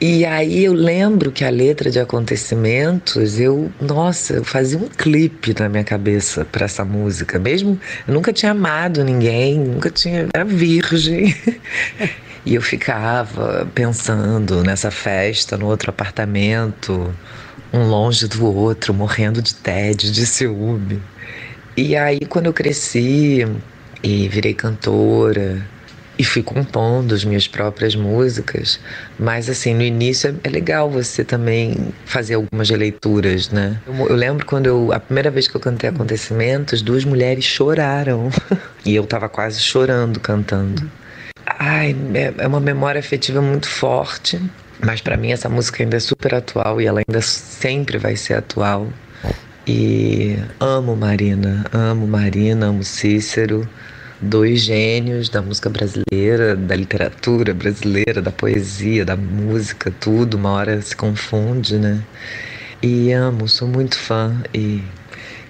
E 0.00 0.22
aí 0.26 0.64
eu 0.64 0.74
lembro 0.74 1.32
que 1.32 1.44
a 1.44 1.48
letra 1.48 1.90
de 1.90 1.98
acontecimentos, 1.98 3.40
eu, 3.40 3.72
nossa, 3.80 4.34
eu 4.34 4.44
fazia 4.44 4.76
um 4.76 4.86
clipe 4.86 5.54
na 5.58 5.66
minha 5.66 5.84
cabeça 5.84 6.44
para 6.44 6.66
essa 6.66 6.84
música. 6.84 7.38
Mesmo 7.38 7.80
eu 8.06 8.12
nunca 8.12 8.30
tinha 8.30 8.50
amado 8.50 9.02
ninguém, 9.02 9.58
nunca 9.58 9.88
tinha, 9.88 10.28
era 10.34 10.44
virgem. 10.44 11.34
E 12.44 12.56
eu 12.56 12.60
ficava 12.60 13.66
pensando 13.74 14.62
nessa 14.62 14.90
festa, 14.90 15.56
no 15.56 15.66
outro 15.66 15.88
apartamento, 15.88 17.14
um 17.72 17.88
longe 17.88 18.28
do 18.28 18.44
outro, 18.44 18.92
morrendo 18.92 19.40
de 19.40 19.54
tédio, 19.54 20.12
de 20.12 20.26
ciúme. 20.26 21.00
E 21.74 21.96
aí, 21.96 22.20
quando 22.20 22.46
eu 22.46 22.52
cresci 22.52 23.46
e 24.04 24.28
virei 24.28 24.52
cantora 24.52 25.66
e 26.16 26.22
fui 26.24 26.42
compondo 26.42 27.12
as 27.14 27.24
minhas 27.24 27.48
próprias 27.48 27.96
músicas, 27.96 28.78
mas 29.18 29.48
assim, 29.48 29.74
no 29.74 29.82
início 29.82 30.30
é, 30.30 30.48
é 30.48 30.50
legal 30.50 30.88
você 30.88 31.24
também 31.24 31.92
fazer 32.04 32.34
algumas 32.34 32.70
leituras, 32.70 33.50
né? 33.50 33.80
Eu, 33.86 34.08
eu 34.10 34.14
lembro 34.14 34.46
quando 34.46 34.66
eu, 34.66 34.92
a 34.92 35.00
primeira 35.00 35.30
vez 35.30 35.48
que 35.48 35.56
eu 35.56 35.60
cantei 35.60 35.90
Acontecimentos, 35.90 36.82
duas 36.82 37.04
mulheres 37.04 37.44
choraram 37.44 38.30
e 38.86 38.94
eu 38.94 39.04
tava 39.06 39.28
quase 39.28 39.58
chorando 39.60 40.20
cantando. 40.20 40.88
Ai, 41.46 41.96
é- 42.14 42.34
é 42.38 42.46
uma 42.46 42.60
memória 42.60 42.98
afetiva 43.00 43.40
muito 43.40 43.68
forte, 43.68 44.40
mas 44.80 45.00
para 45.00 45.16
mim 45.16 45.32
essa 45.32 45.48
música 45.48 45.82
ainda 45.82 45.96
é 45.96 46.00
super 46.00 46.34
atual 46.34 46.80
e 46.80 46.86
ela 46.86 47.00
ainda 47.08 47.20
sempre 47.22 47.98
vai 47.98 48.14
ser 48.14 48.34
atual. 48.34 48.88
E 49.66 50.36
amo 50.60 50.94
Marina, 50.94 51.64
amo 51.72 52.06
Marina, 52.06 52.66
amo 52.66 52.84
Cícero, 52.84 53.66
dois 54.24 54.62
gênios 54.62 55.28
da 55.28 55.42
música 55.42 55.68
brasileira, 55.68 56.56
da 56.56 56.74
literatura 56.74 57.52
brasileira, 57.52 58.20
da 58.22 58.32
poesia, 58.32 59.04
da 59.04 59.16
música, 59.16 59.92
tudo, 60.00 60.36
uma 60.36 60.50
hora 60.50 60.80
se 60.80 60.96
confunde, 60.96 61.78
né? 61.78 62.02
E 62.82 63.12
amo, 63.12 63.48
sou 63.48 63.68
muito 63.68 63.98
fã 63.98 64.42
e 64.52 64.82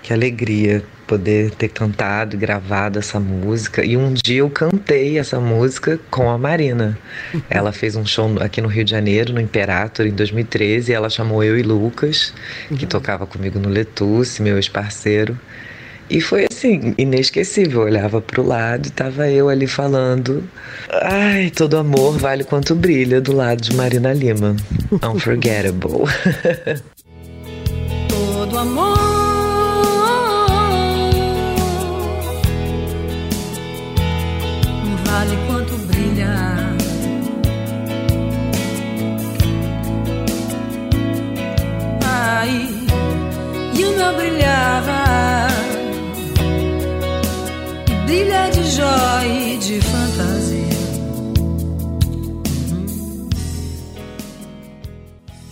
que 0.02 0.12
alegria 0.12 0.84
poder 1.06 1.50
ter 1.52 1.68
cantado 1.68 2.36
e 2.36 2.38
gravado 2.38 2.98
essa 2.98 3.20
música. 3.20 3.84
E 3.84 3.96
um 3.96 4.12
dia 4.12 4.38
eu 4.38 4.50
cantei 4.50 5.18
essa 5.18 5.40
música 5.40 5.98
com 6.10 6.30
a 6.30 6.38
Marina. 6.38 6.98
Ela 7.48 7.72
fez 7.72 7.96
um 7.96 8.04
show 8.04 8.36
aqui 8.40 8.60
no 8.60 8.68
Rio 8.68 8.84
de 8.84 8.90
Janeiro, 8.90 9.32
no 9.32 9.40
Imperator, 9.40 10.06
em 10.06 10.12
2013. 10.12 10.90
E 10.90 10.94
ela 10.94 11.10
chamou 11.10 11.42
eu 11.42 11.58
e 11.58 11.62
Lucas, 11.62 12.32
que 12.78 12.86
tocava 12.86 13.26
comigo 13.26 13.58
no 13.58 13.68
Letusse, 13.68 14.42
meu 14.42 14.56
ex-parceiro. 14.56 15.38
E 16.14 16.20
foi 16.20 16.46
assim, 16.48 16.94
inesquecível. 16.96 17.80
Eu 17.80 17.86
olhava 17.88 18.20
pro 18.20 18.46
lado 18.46 18.86
e 18.86 18.90
tava 18.90 19.28
eu 19.28 19.48
ali 19.48 19.66
falando. 19.66 20.44
Ai, 21.02 21.50
todo 21.50 21.76
amor 21.76 22.16
vale 22.16 22.44
quanto 22.44 22.72
brilha 22.72 23.20
do 23.20 23.34
lado 23.34 23.60
de 23.60 23.74
Marina 23.74 24.12
Lima. 24.12 24.54
Unforgettable. 25.02 26.04
todo 28.08 28.56
amor. 28.56 28.93
De 48.54 48.62
joia 48.70 49.54
e 49.54 49.58
de 49.58 49.80
fantasia. 49.80 50.64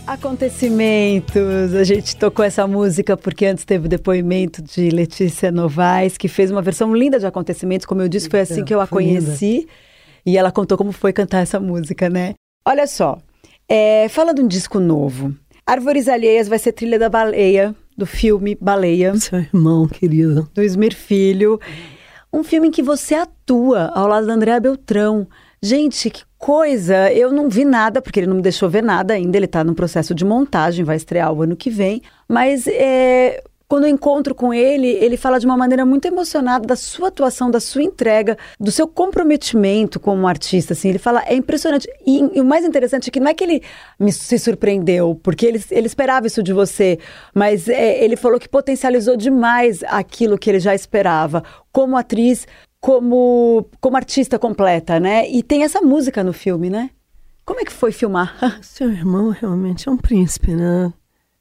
Acontecimentos. 0.06 1.74
A 1.74 1.84
gente 1.84 2.16
tocou 2.16 2.44
essa 2.44 2.66
música 2.66 3.16
porque 3.16 3.46
antes 3.46 3.64
teve 3.64 3.86
o 3.86 3.88
depoimento 3.88 4.60
de 4.62 4.90
Letícia 4.90 5.50
Novaes, 5.52 6.16
que 6.18 6.28
fez 6.28 6.50
uma 6.50 6.60
versão 6.60 6.94
linda 6.94 7.18
de 7.18 7.26
Acontecimentos. 7.26 7.86
Como 7.86 8.02
eu 8.02 8.08
disse, 8.08 8.28
foi 8.28 8.40
assim 8.40 8.64
que 8.64 8.74
eu 8.74 8.80
a 8.80 8.84
linda. 8.84 8.90
conheci. 8.90 9.66
E 10.26 10.36
ela 10.36 10.50
contou 10.52 10.76
como 10.76 10.92
foi 10.92 11.12
cantar 11.12 11.38
essa 11.42 11.58
música, 11.58 12.08
né? 12.10 12.34
Olha 12.66 12.86
só, 12.86 13.18
é, 13.68 14.08
falando 14.08 14.40
em 14.40 14.46
disco 14.46 14.78
novo, 14.78 15.34
Árvores 15.66 16.08
Alheias 16.08 16.46
vai 16.48 16.58
ser 16.58 16.72
trilha 16.72 16.98
da 16.98 17.08
Baleia, 17.08 17.74
do 17.96 18.06
filme 18.06 18.56
Baleia, 18.60 19.14
Seu 19.16 19.38
irmão, 19.40 19.88
querido. 19.88 20.48
do 20.54 20.62
Esmir 20.62 20.94
Filho. 20.94 21.60
Um 22.32 22.42
filme 22.42 22.68
em 22.68 22.70
que 22.70 22.82
você 22.82 23.14
atua 23.14 23.90
ao 23.94 24.08
lado 24.08 24.26
da 24.26 24.32
Andréa 24.32 24.58
Beltrão. 24.58 25.28
Gente, 25.60 26.08
que 26.08 26.22
coisa! 26.38 27.12
Eu 27.12 27.30
não 27.30 27.48
vi 27.48 27.64
nada, 27.64 28.00
porque 28.00 28.20
ele 28.20 28.26
não 28.26 28.36
me 28.36 28.42
deixou 28.42 28.70
ver 28.70 28.82
nada 28.82 29.12
ainda. 29.14 29.36
Ele 29.36 29.44
está 29.44 29.62
no 29.62 29.74
processo 29.74 30.14
de 30.14 30.24
montagem, 30.24 30.84
vai 30.84 30.96
estrear 30.96 31.32
o 31.32 31.42
ano 31.42 31.54
que 31.54 31.68
vem. 31.68 32.00
Mas 32.26 32.66
é, 32.66 33.44
quando 33.72 33.84
eu 33.84 33.90
encontro 33.90 34.34
com 34.34 34.52
ele, 34.52 34.86
ele 34.86 35.16
fala 35.16 35.40
de 35.40 35.46
uma 35.46 35.56
maneira 35.56 35.86
muito 35.86 36.04
emocionada 36.04 36.66
da 36.66 36.76
sua 36.76 37.08
atuação, 37.08 37.50
da 37.50 37.58
sua 37.58 37.82
entrega, 37.82 38.36
do 38.60 38.70
seu 38.70 38.86
comprometimento 38.86 39.98
como 39.98 40.28
artista. 40.28 40.74
Assim, 40.74 40.90
ele 40.90 40.98
fala, 40.98 41.22
é 41.24 41.34
impressionante. 41.34 41.88
E, 42.06 42.18
e 42.36 42.40
o 42.42 42.44
mais 42.44 42.66
interessante 42.66 43.08
é 43.08 43.10
que 43.10 43.18
não 43.18 43.28
é 43.28 43.32
que 43.32 43.42
ele 43.42 43.62
me 43.98 44.12
se 44.12 44.38
surpreendeu, 44.38 45.18
porque 45.22 45.46
ele, 45.46 45.64
ele 45.70 45.86
esperava 45.86 46.26
isso 46.26 46.42
de 46.42 46.52
você, 46.52 46.98
mas 47.34 47.66
é, 47.66 48.04
ele 48.04 48.14
falou 48.14 48.38
que 48.38 48.46
potencializou 48.46 49.16
demais 49.16 49.82
aquilo 49.84 50.36
que 50.36 50.50
ele 50.50 50.60
já 50.60 50.74
esperava, 50.74 51.42
como 51.72 51.96
atriz, 51.96 52.46
como, 52.78 53.66
como 53.80 53.96
artista 53.96 54.38
completa, 54.38 55.00
né? 55.00 55.26
E 55.30 55.42
tem 55.42 55.64
essa 55.64 55.80
música 55.80 56.22
no 56.22 56.34
filme, 56.34 56.68
né? 56.68 56.90
Como 57.42 57.58
é 57.58 57.64
que 57.64 57.72
foi 57.72 57.90
filmar? 57.90 58.36
Seu 58.60 58.92
irmão 58.92 59.30
realmente 59.30 59.88
é 59.88 59.90
um 59.90 59.96
príncipe, 59.96 60.52
né? 60.54 60.92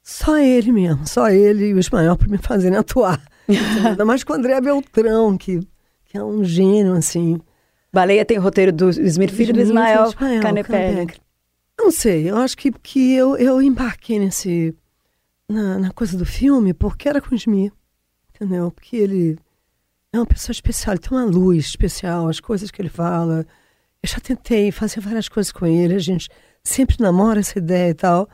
Só 0.04 0.38
ele 0.38 0.72
mesmo, 0.72 1.08
só 1.08 1.30
ele 1.30 1.68
e 1.68 1.74
o 1.74 1.80
Ismael 1.80 2.18
para 2.18 2.28
me 2.28 2.38
fazerem 2.38 2.78
atuar. 2.78 3.22
Ainda 3.48 4.06
mais 4.06 4.24
com 4.24 4.34
o 4.34 4.36
André 4.36 4.60
Beltrão, 4.60 5.38
que, 5.38 5.60
que 6.06 6.18
é 6.18 6.24
um 6.24 6.44
gênio, 6.44 6.94
assim. 6.94 7.40
Baleia 7.94 8.26
tem 8.26 8.38
o 8.38 8.42
roteiro 8.42 8.72
do 8.72 8.90
Esmir 8.90 9.32
Filho 9.32 9.52
e 9.52 9.54
do 9.54 9.62
Ismael, 9.62 10.08
Ismael 10.08 10.42
Canepé. 10.42 11.08
Não 11.78 11.92
sei, 11.92 12.30
eu 12.30 12.38
acho 12.38 12.58
que, 12.58 12.72
que 12.72 13.14
eu, 13.14 13.36
eu 13.38 13.62
embarquei 13.62 14.20
nesse. 14.20 14.76
Na, 15.50 15.78
na 15.78 15.92
coisa 15.92 16.18
do 16.18 16.26
filme, 16.26 16.74
porque 16.74 17.10
era 17.10 17.20
com 17.20 17.32
o 17.32 17.36
Esmir. 17.36 17.74
Entendeu? 18.34 18.72
Porque 18.72 18.96
ele 18.96 19.38
é 20.14 20.18
uma 20.18 20.26
pessoa 20.26 20.54
especial, 20.54 20.94
ele 20.94 21.02
tem 21.02 21.18
uma 21.18 21.26
luz 21.26 21.66
especial, 21.66 22.28
as 22.28 22.40
coisas 22.40 22.72
que 22.72 22.82
ele 22.82 22.90
fala. 22.90 23.46
Eu 24.02 24.10
já 24.10 24.20
tentei 24.20 24.72
fazer 24.72 25.00
várias 25.00 25.28
coisas 25.28 25.52
com 25.52 25.66
ele, 25.66 25.94
a 25.94 26.00
gente 26.00 26.30
sempre 26.64 26.96
namora 27.00 27.40
essa 27.40 27.60
ideia 27.60 27.92
e 27.92 27.94
tal. 27.94 28.30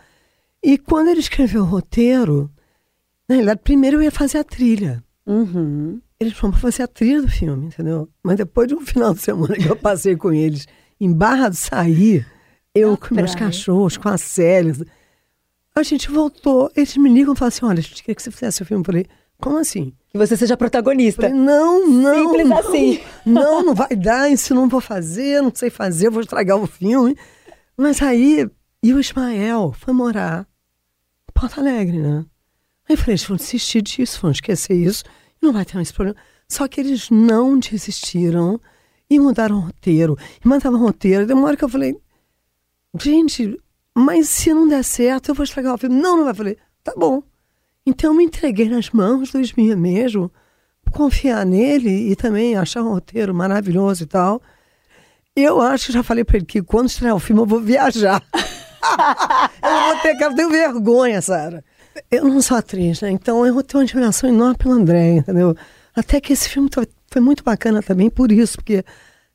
E 0.64 0.78
quando 0.78 1.10
ele 1.10 1.20
escreveu 1.20 1.62
o 1.62 1.66
roteiro, 1.66 2.50
na 3.28 3.36
realidade, 3.36 3.62
primeiro 3.64 3.98
eu 3.98 4.04
ia 4.04 4.12
fazer 4.12 4.40
a 4.40 4.44
trilha. 4.44 5.04
Uhum. 5.26 6.02
Eles 6.20 6.34
foram 6.34 6.52
pra 6.52 6.62
fazer 6.62 6.84
a 6.84 6.88
trilha 6.88 7.22
do 7.22 7.28
filme, 7.30 7.68
entendeu? 7.68 8.10
Mas 8.24 8.38
depois 8.38 8.68
de 8.68 8.74
um 8.74 8.82
final 8.82 9.14
de 9.14 9.22
semana 9.22 9.56
que 9.56 9.68
eu 9.68 9.76
passei 9.76 10.16
com 10.16 10.34
eles 10.34 10.68
em 11.00 11.14
Barra 11.14 11.50
do 11.50 11.56
Saí, 11.56 12.26
eu 12.74 12.98
com 12.98 13.14
meus 13.14 13.32
praia. 13.32 13.48
cachorros, 13.48 13.98
com 13.98 14.10
a 14.10 14.18
Célia, 14.18 14.74
a 15.76 15.84
gente 15.84 16.10
voltou. 16.10 16.72
Eles 16.76 16.98
me 16.98 17.10
ligam 17.14 17.34
e 17.34 17.38
falam 17.38 17.50
assim: 17.50 17.66
olha, 17.66 17.80
a 17.80 17.84
gente 17.84 18.02
queria 18.02 18.16
que 18.16 18.24
você 18.24 18.32
fizesse 18.32 18.64
o 18.64 18.66
filme. 18.66 18.82
Eu 18.82 18.86
falei: 18.86 19.06
como 19.40 19.58
assim? 19.58 19.94
Que 20.10 20.18
você 20.18 20.36
seja 20.36 20.58
protagonista. 20.58 21.24
Falei, 21.24 21.38
não, 21.38 21.88
não. 21.88 22.16
Simples 22.16 22.50
não, 22.50 22.58
assim. 22.58 23.00
Não, 23.26 23.64
não 23.64 23.76
vai 23.76 23.96
dar, 23.96 24.32
isso 24.32 24.56
não 24.56 24.68
vou 24.68 24.82
fazer, 24.82 25.42
não 25.42 25.52
sei 25.54 25.70
fazer, 25.70 26.10
vou 26.10 26.22
estragar 26.22 26.58
o 26.58 26.66
filme. 26.66 27.16
Mas 27.78 28.02
aí, 28.02 28.50
e 28.82 28.94
o 28.94 29.00
Ismael 29.00 29.74
foi 29.78 29.94
morar 29.94 30.48
em 31.30 31.34
Porto 31.34 31.60
Alegre, 31.60 32.00
né? 32.00 32.26
Aí 32.88 32.96
eu 32.96 32.98
falei, 32.98 33.14
eles 33.14 33.24
vão 33.26 33.38
desistir 33.38 33.82
disso, 33.82 34.20
vão 34.22 34.32
esquecer 34.32 34.74
isso, 34.74 35.04
não 35.42 35.52
vai 35.52 35.66
ter 35.66 35.76
mais 35.76 35.92
problema. 35.92 36.18
Só 36.48 36.68
que 36.68 36.80
eles 36.80 37.10
não 37.10 37.60
desistiram 37.60 38.60
e 39.10 39.20
mudaram 39.20 39.58
o 39.58 39.62
roteiro. 39.62 40.18
E 40.44 40.48
mandavam 40.48 40.80
o 40.80 40.84
roteiro. 40.84 41.28
Demora 41.28 41.58
que 41.58 41.64
eu 41.64 41.70
falei, 41.70 41.98
gente, 43.00 43.60
mas 43.94 44.30
se 44.30 44.54
não 44.54 44.68
der 44.68 44.84
certo, 44.84 45.30
eu 45.30 45.36
vou 45.36 45.44
estragar 45.44 45.74
o 45.74 45.78
filme. 45.78 45.96
Não, 45.96 46.18
não 46.18 46.24
vai. 46.24 46.32
Eu 46.32 46.36
falei, 46.36 46.58
tá 46.84 46.94
bom. 46.96 47.22
Então 47.86 48.12
eu 48.12 48.18
me 48.18 48.24
entreguei 48.24 48.70
nas 48.70 48.90
mãos 48.92 49.32
do 49.32 49.40
Esmir 49.40 49.78
mesmo, 49.78 50.32
confiar 50.92 51.46
nele 51.46 52.12
e 52.12 52.16
também 52.16 52.56
achar 52.56 52.84
um 52.84 52.90
roteiro 52.90 53.34
maravilhoso 53.34 54.04
e 54.04 54.06
tal. 54.06 54.42
Eu 55.36 55.62
acho 55.62 55.88
que 55.88 55.94
já 55.94 56.04
falei 56.04 56.24
pra 56.24 56.38
ele 56.38 56.46
que 56.46 56.62
quando 56.62 56.90
estrear 56.90 57.16
o 57.16 57.20
filme 57.20 57.42
eu 57.42 57.46
vou 57.46 57.62
viajar. 57.62 58.22
eu 59.64 59.72
não 59.72 59.86
vou 59.92 60.02
ter 60.02 60.16
que 60.16 60.24
eu 60.24 60.36
tenho 60.36 60.50
vergonha, 60.50 61.22
Sara. 61.22 61.64
Eu 62.12 62.26
não 62.26 62.42
sou 62.42 62.58
atriz, 62.58 63.02
né? 63.02 63.10
Então 63.10 63.46
eu 63.46 63.62
tenho 63.64 63.80
uma 63.82 63.84
admiração 63.86 64.30
enorme 64.30 64.56
pelo 64.58 64.74
André, 64.74 65.16
entendeu? 65.16 65.56
Até 65.96 66.22
que 66.22 66.34
esse 66.34 66.48
filme 66.50 66.70
foi- 66.74 66.88
muito 67.22 67.44
bacana 67.44 67.82
também 67.82 68.10
por 68.12 68.32
isso, 68.32 68.58
porque 68.58 68.84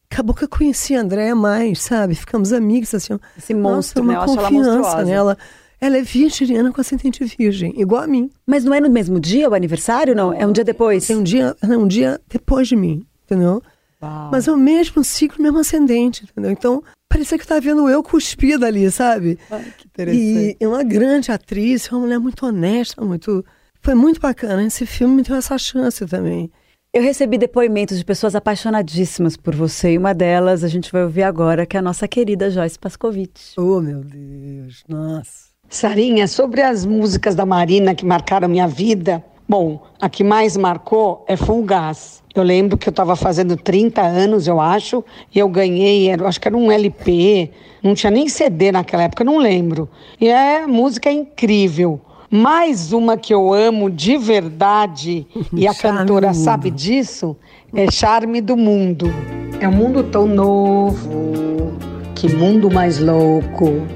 acabou 0.09 0.35
que 0.35 0.45
eu 0.45 0.49
conheci 0.49 0.95
a 0.95 1.01
Andréia 1.01 1.35
mais, 1.35 1.83
sabe? 1.83 2.15
Ficamos 2.15 2.53
amigos, 2.53 2.95
assim. 2.95 3.19
Esse 3.37 3.53
monstro, 3.55 4.05
uma 4.05 4.13
né? 4.13 4.19
Ela 4.19 4.27
confiança 4.27 4.51
monstruosa. 4.79 5.05
nela. 5.05 5.39
Ela 5.81 5.97
é 5.99 6.03
virginiana 6.03 6.71
com 6.73 6.81
ascendente 6.81 7.25
virgem, 7.25 7.75
igual 7.77 8.03
a 8.03 8.07
mim. 8.07 8.31
Mas 8.47 8.63
não 8.63 8.73
é 8.73 8.81
no 8.81 8.89
mesmo 8.89 9.19
dia 9.19 9.49
o 9.51 9.55
aniversário, 9.55 10.15
não? 10.15 10.33
É 10.33 10.47
um 10.47 10.53
dia 10.53 10.63
depois? 10.63 11.05
Tem 11.09 11.17
um 11.17 11.25
dia, 11.25 11.57
é 11.61 11.67
um 11.77 11.89
dia 11.89 12.21
depois 12.29 12.69
de 12.69 12.77
mim, 12.77 13.05
entendeu? 13.25 13.61
Uau. 14.01 14.29
Mas 14.31 14.47
é 14.47 14.53
o 14.53 14.57
mesmo 14.57 15.03
ciclo, 15.03 15.43
mesmo 15.43 15.59
ascendente, 15.59 16.23
entendeu? 16.23 16.53
Então, 16.53 16.85
parecia 17.13 17.37
que 17.37 17.45
estava 17.45 17.61
vendo 17.61 17.89
eu 17.89 18.03
cuspida 18.03 18.67
ali, 18.67 18.91
sabe? 18.91 19.39
que 19.77 19.87
interessante. 19.87 20.57
E 20.61 20.65
é 20.65 20.67
uma 20.67 20.83
grande 20.83 21.31
atriz, 21.31 21.91
uma 21.91 22.01
mulher 22.01 22.19
muito 22.19 22.45
honesta, 22.47 23.05
muito. 23.05 23.45
Foi 23.81 23.95
muito 23.95 24.21
bacana. 24.21 24.65
Esse 24.65 24.87
filme 24.87 25.17
me 25.17 25.23
deu 25.23 25.37
essa 25.37 25.59
chance 25.59 26.07
também. 26.07 26.51
Eu 26.95 27.03
recebi 27.03 27.39
depoimentos 27.39 27.99
de 27.99 28.05
pessoas 28.05 28.35
apaixonadíssimas 28.35 29.37
por 29.37 29.55
você 29.55 29.93
e 29.93 29.99
uma 29.99 30.13
delas 30.15 30.63
a 30.63 30.69
gente 30.69 30.93
vai 30.93 31.03
ouvir 31.03 31.23
agora, 31.23 31.65
que 31.65 31.77
é 31.77 31.81
a 31.81 31.83
nossa 31.83 32.07
querida 32.07 32.51
Joyce 32.51 32.79
Pascovitch. 32.79 33.55
Oh, 33.57 33.81
meu 33.81 34.05
Deus, 34.05 34.85
nossa. 34.87 35.53
Sarinha, 35.71 36.29
sobre 36.29 36.61
as 36.61 36.85
músicas 36.85 37.35
da 37.35 37.47
Marina 37.47 37.95
que 37.95 38.05
marcaram 38.05 38.47
minha 38.47 38.69
vida, 38.69 39.25
bom, 39.53 39.83
a 40.01 40.09
que 40.09 40.25
mais 40.25 40.57
marcou 40.57 41.27
é 41.29 41.37
Full 41.37 41.63
Gas. 41.65 42.23
Eu 42.35 42.43
lembro 42.43 42.79
que 42.79 42.89
eu 42.89 42.91
estava 42.91 43.15
fazendo 43.15 43.55
30 43.55 44.01
anos, 44.01 44.47
eu 44.49 44.59
acho, 44.59 45.05
e 45.31 45.39
eu 45.39 45.47
ganhei, 45.47 46.11
eu 46.11 46.27
acho 46.27 46.41
que 46.41 46.49
era 46.49 46.57
um 46.57 46.73
LP, 46.73 47.51
não 47.83 47.95
tinha 47.95 48.11
nem 48.11 48.31
CD 48.31 48.73
naquela 48.73 49.03
época, 49.03 49.23
eu 49.23 49.27
não 49.27 49.37
lembro. 49.37 49.91
E 50.19 50.27
é 50.27 50.67
música 50.67 51.13
incrível. 51.13 52.01
Mais 52.31 52.95
uma 52.95 53.19
que 53.19 53.35
eu 53.35 53.53
amo 53.53 53.91
de 53.91 54.17
verdade, 54.17 55.27
e 55.53 55.69
a 55.69 55.75
Charme 55.75 55.99
cantora 55.99 56.33
sabe 56.33 56.71
disso, 56.71 57.37
é 57.75 57.91
Charme 57.91 58.41
do 58.41 58.57
Mundo. 58.57 59.13
É 59.61 59.69
um 59.69 59.73
mundo 59.73 60.03
tão 60.05 60.27
novo, 60.27 61.77
que 62.15 62.27
mundo 62.33 62.71
mais 62.71 62.99
louco, 62.99 63.87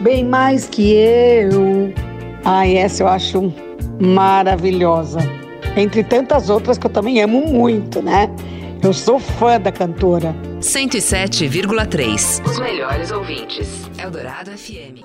bem 0.00 0.24
mais 0.24 0.66
que 0.66 0.90
eu. 0.90 1.92
Ai, 2.46 2.78
essa 2.78 3.02
eu 3.02 3.08
acho 3.08 3.52
maravilhosa. 4.02 5.20
Entre 5.76 6.02
tantas 6.02 6.50
outras 6.50 6.76
que 6.76 6.86
eu 6.86 6.90
também 6.90 7.22
amo 7.22 7.46
muito, 7.46 8.02
né? 8.02 8.28
Eu 8.82 8.92
sou 8.92 9.20
fã 9.20 9.60
da 9.60 9.70
cantora. 9.70 10.34
107,3. 10.60 12.44
Os 12.44 12.58
melhores 12.58 13.12
ouvintes. 13.12 13.88
Eldorado 13.96 14.50
FM. 14.50 15.04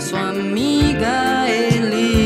Sua 0.00 0.28
amiga 0.28 1.48
ele 1.48 2.25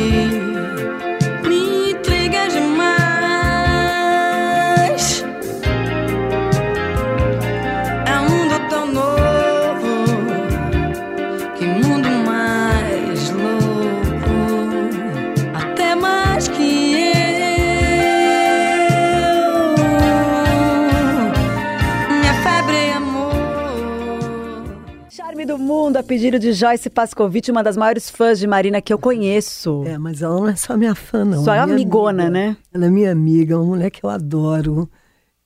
pedido 26.10 26.38
de 26.40 26.52
Joyce 26.52 26.90
Pascovitch, 26.90 27.48
uma 27.50 27.62
das 27.62 27.76
maiores 27.76 28.10
fãs 28.10 28.38
de 28.40 28.46
Marina 28.46 28.80
que 28.82 28.92
eu 28.92 28.98
conheço. 28.98 29.84
É, 29.86 29.96
mas 29.96 30.20
ela 30.22 30.34
não 30.40 30.48
é 30.48 30.56
só 30.56 30.76
minha 30.76 30.94
fã, 30.94 31.24
não. 31.24 31.44
Só 31.44 31.54
é 31.54 31.62
minha 31.62 31.74
amigona, 31.76 32.24
amiga. 32.24 32.30
né? 32.48 32.56
Ela 32.74 32.86
é 32.86 32.90
minha 32.90 33.12
amiga, 33.12 33.56
uma 33.56 33.64
mulher 33.66 33.90
que 33.90 34.04
eu 34.04 34.10
adoro 34.10 34.90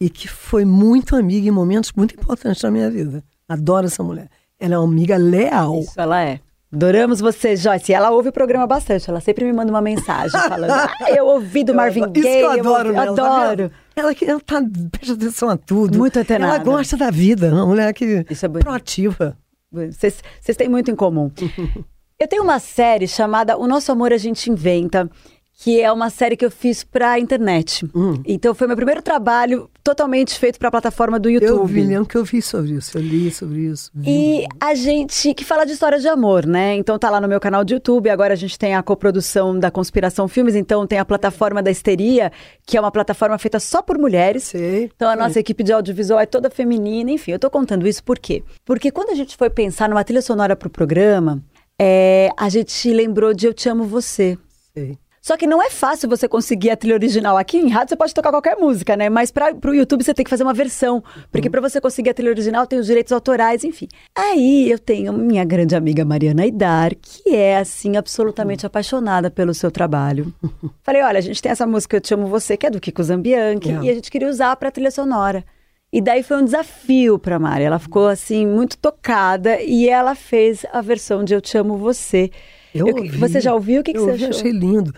e 0.01 0.09
que 0.09 0.27
foi 0.27 0.65
muito 0.65 1.15
amiga 1.15 1.47
em 1.47 1.51
momentos 1.51 1.93
muito 1.95 2.15
importantes 2.15 2.63
da 2.63 2.71
minha 2.71 2.91
vida. 2.91 3.23
Adoro 3.47 3.87
essa 3.87 4.03
mulher. 4.03 4.29
Ela 4.59 4.77
é 4.77 4.79
uma 4.79 4.89
amiga 4.91 5.19
leal. 5.19 5.81
Isso 5.81 6.01
ela 6.01 6.23
é. 6.23 6.41
Adoramos 6.73 7.21
você, 7.21 7.55
Joyce. 7.55 7.93
Ela 7.93 8.11
ouve 8.11 8.31
o 8.31 8.33
programa 8.33 8.67
bastante. 8.67 9.09
Ela 9.09 9.21
sempre 9.21 9.45
me 9.45 9.53
manda 9.53 9.71
uma 9.71 9.83
mensagem 9.83 10.41
falando: 10.49 10.71
"Ah, 10.73 10.91
Eu 11.15 11.27
ouvi 11.27 11.63
do 11.63 11.73
Marvin 11.75 12.01
Isso 12.01 12.11
Gaye. 12.25 12.39
que 12.39 12.43
eu 12.43 12.51
adoro 12.51 12.89
ouvi- 12.89 13.01
nela, 13.01 13.15
tá 13.15 13.43
Adoro. 13.53 13.71
Ela, 13.95 14.15
que- 14.15 14.25
ela 14.25 14.41
tá, 14.41 14.61
presta 14.91 15.13
atenção 15.13 15.49
a 15.51 15.57
tudo. 15.57 15.99
Muito 15.99 16.19
antenada. 16.19 16.55
Ela 16.57 16.65
gosta 16.65 16.97
da 16.97 17.11
vida, 17.11 17.53
uma 17.53 17.67
mulher 17.67 17.93
que 17.93 18.25
Isso 18.29 18.45
é 18.45 18.49
bonito. 18.49 18.65
proativa. 18.65 19.37
Vocês 19.75 20.57
têm 20.57 20.69
muito 20.69 20.91
em 20.91 20.97
comum. 20.97 21.31
Eu 22.19 22.29
tenho 22.29 22.45
uma 22.45 22.61
série 22.61 23.09
chamada 23.09 23.59
O 23.59 23.67
Nosso 23.67 23.91
Amor 23.91 24.13
a 24.13 24.17
Gente 24.17 24.49
Inventa, 24.49 25.11
que 25.57 25.81
é 25.81 25.91
uma 25.93 26.11
série 26.11 26.37
que 26.37 26.45
eu 26.45 26.51
fiz 26.51 26.83
pra 26.83 27.19
internet. 27.19 27.87
Hum. 27.95 28.21
Então 28.27 28.55
foi 28.55 28.67
meu 28.67 28.77
primeiro 28.77 29.01
trabalho 29.01 29.71
totalmente 29.83 30.39
feito 30.39 30.59
pra 30.59 30.71
plataforma 30.71 31.19
do 31.19 31.31
YouTube. 31.31 31.49
Eu 31.49 31.67
vi, 31.67 31.83
lembro 31.83 32.07
que 32.07 32.17
eu 32.17 32.25
vi 32.25 32.43
sobre 32.43 32.73
isso, 32.73 32.99
eu 32.99 33.03
li 33.03 33.31
sobre 33.31 33.61
isso. 33.61 33.91
vi. 33.95 34.11
E 34.11 34.47
a 34.61 34.75
gente 34.75 35.33
que 35.33 35.45
fala 35.45 35.65
de 35.65 35.73
história 35.73 35.99
de 35.99 36.09
amor, 36.09 36.47
né? 36.47 36.75
Então 36.75 36.99
tá 36.99 37.09
lá 37.09 37.21
no 37.21 37.29
meu 37.29 37.39
canal 37.39 37.65
de 37.65 37.75
YouTube. 37.75 38.11
Agora 38.11 38.33
a 38.33 38.37
gente 38.37 38.59
tem 38.59 38.75
a 38.75 38.83
coprodução 38.83 39.59
da 39.59 39.71
Conspiração 39.71 40.27
Filmes, 40.27 40.55
então 40.55 40.87
tem 40.87 40.99
a 40.99 41.05
plataforma 41.05 41.63
da 41.63 41.71
Histeria, 41.71 42.33
que 42.67 42.77
é 42.77 42.81
uma 42.81 42.91
plataforma 42.91 43.39
feita 43.39 43.61
só 43.61 43.81
por 43.81 43.97
mulheres. 43.97 44.45
Sei. 44.45 44.91
Então 44.95 45.09
a 45.09 45.15
nossa 45.17 45.39
equipe 45.39 45.63
de 45.63 45.73
audiovisual 45.73 46.19
é 46.19 46.27
toda 46.27 46.51
feminina, 46.51 47.11
enfim, 47.11 47.33
eu 47.33 47.39
tô 47.39 47.51
contando 47.51 47.87
isso 47.87 48.03
por 48.03 48.19
quê? 48.19 48.43
Porque 48.65 48.91
quando 48.91 49.11
a 49.11 49.15
gente 49.15 49.37
foi 49.37 49.51
pensar 49.51 49.89
numa 49.89 50.03
trilha 50.03 50.23
sonora 50.23 50.57
pro 50.57 50.69
programa, 50.69 51.43
é, 51.79 52.31
a 52.37 52.49
gente 52.49 52.93
lembrou 52.93 53.33
de 53.33 53.47
Eu 53.47 53.55
Te 53.55 53.69
Amo 53.69 53.85
Você. 53.85 54.39
Sei. 54.75 54.99
Só 55.27 55.39
que 55.39 55.47
não 55.47 55.63
é 55.63 55.71
fácil 55.71 56.07
você 56.07 56.29
conseguir 56.29 56.69
a 56.69 56.77
trilha 56.77 56.97
original. 56.97 57.39
Aqui 57.39 57.57
em 57.57 57.71
rádio 57.71 57.89
você 57.91 57.97
pode 57.97 58.13
tocar 58.13 58.31
qualquer 58.31 58.57
música, 58.59 58.95
né? 58.95 59.09
Mas 59.09 59.31
para 59.31 59.55
o 59.67 59.75
YouTube 59.75 60.05
você 60.05 60.13
tem 60.13 60.23
que 60.23 60.29
fazer 60.29 60.43
uma 60.43 60.53
versão. 60.53 61.03
Porque 61.33 61.49
para 61.49 61.63
você 61.63 61.81
conseguir 61.81 62.11
a 62.11 62.15
trilha 62.15 62.29
original 62.31 62.67
tem 62.67 62.79
os 62.79 62.85
direitos 62.87 63.11
autorais, 63.11 63.65
enfim. 63.65 63.89
Aí 64.15 64.71
eu 64.71 64.79
tenho 64.79 65.15
minha 65.15 65.43
grande 65.43 65.75
amiga 65.75 66.05
Mariana 66.05 66.43
Aidar, 66.43 66.91
que 67.01 67.35
é, 67.35 67.57
assim, 67.57 67.97
absolutamente 67.97 68.67
apaixonada 68.67 69.31
pelo 69.31 69.55
seu 69.55 69.71
trabalho. 69.71 70.31
Falei, 70.85 71.01
olha, 71.03 71.17
a 71.19 71.23
gente 71.23 71.41
tem 71.41 71.51
essa 71.51 71.67
música 71.67 71.97
Eu 71.97 72.03
Te 72.03 72.13
Amo 72.13 72.27
Você, 72.27 72.55
que 72.55 72.67
é 72.67 72.71
do 72.71 72.79
Kiko 72.79 73.03
Zambianchi, 73.03 73.71
É. 73.71 73.83
e 73.83 73.89
a 73.89 73.95
gente 73.95 74.11
queria 74.11 74.29
usar 74.29 74.55
para 74.57 74.71
trilha 74.71 74.91
sonora. 74.91 75.43
E 75.91 76.03
daí 76.03 76.23
foi 76.23 76.37
um 76.37 76.45
desafio 76.45 77.19
para 77.19 77.39
Mari. 77.39 77.65
Ela 77.65 77.79
ficou, 77.79 78.09
assim, 78.09 78.47
muito 78.47 78.77
tocada 78.77 79.59
e 79.63 79.89
ela 79.89 80.15
fez 80.15 80.67
a 80.71 80.83
versão 80.83 81.25
de 81.25 81.33
Eu 81.33 81.41
Te 81.41 81.57
Amo 81.57 81.79
Você. 81.79 82.31
Eu 82.75 82.89
Eu- 82.89 82.97
ouvi. 82.97 83.09
você 83.17 83.41
já 83.41 83.55
ouviu? 83.55 83.81
O 83.81 83.85
que, 83.85 83.93
que 83.93 83.99
eu 83.99 84.05
você 84.05 84.11
ouvi, 84.11 84.25
achou? 84.27 84.41
achei 84.41 84.51
lindo. 84.53 84.93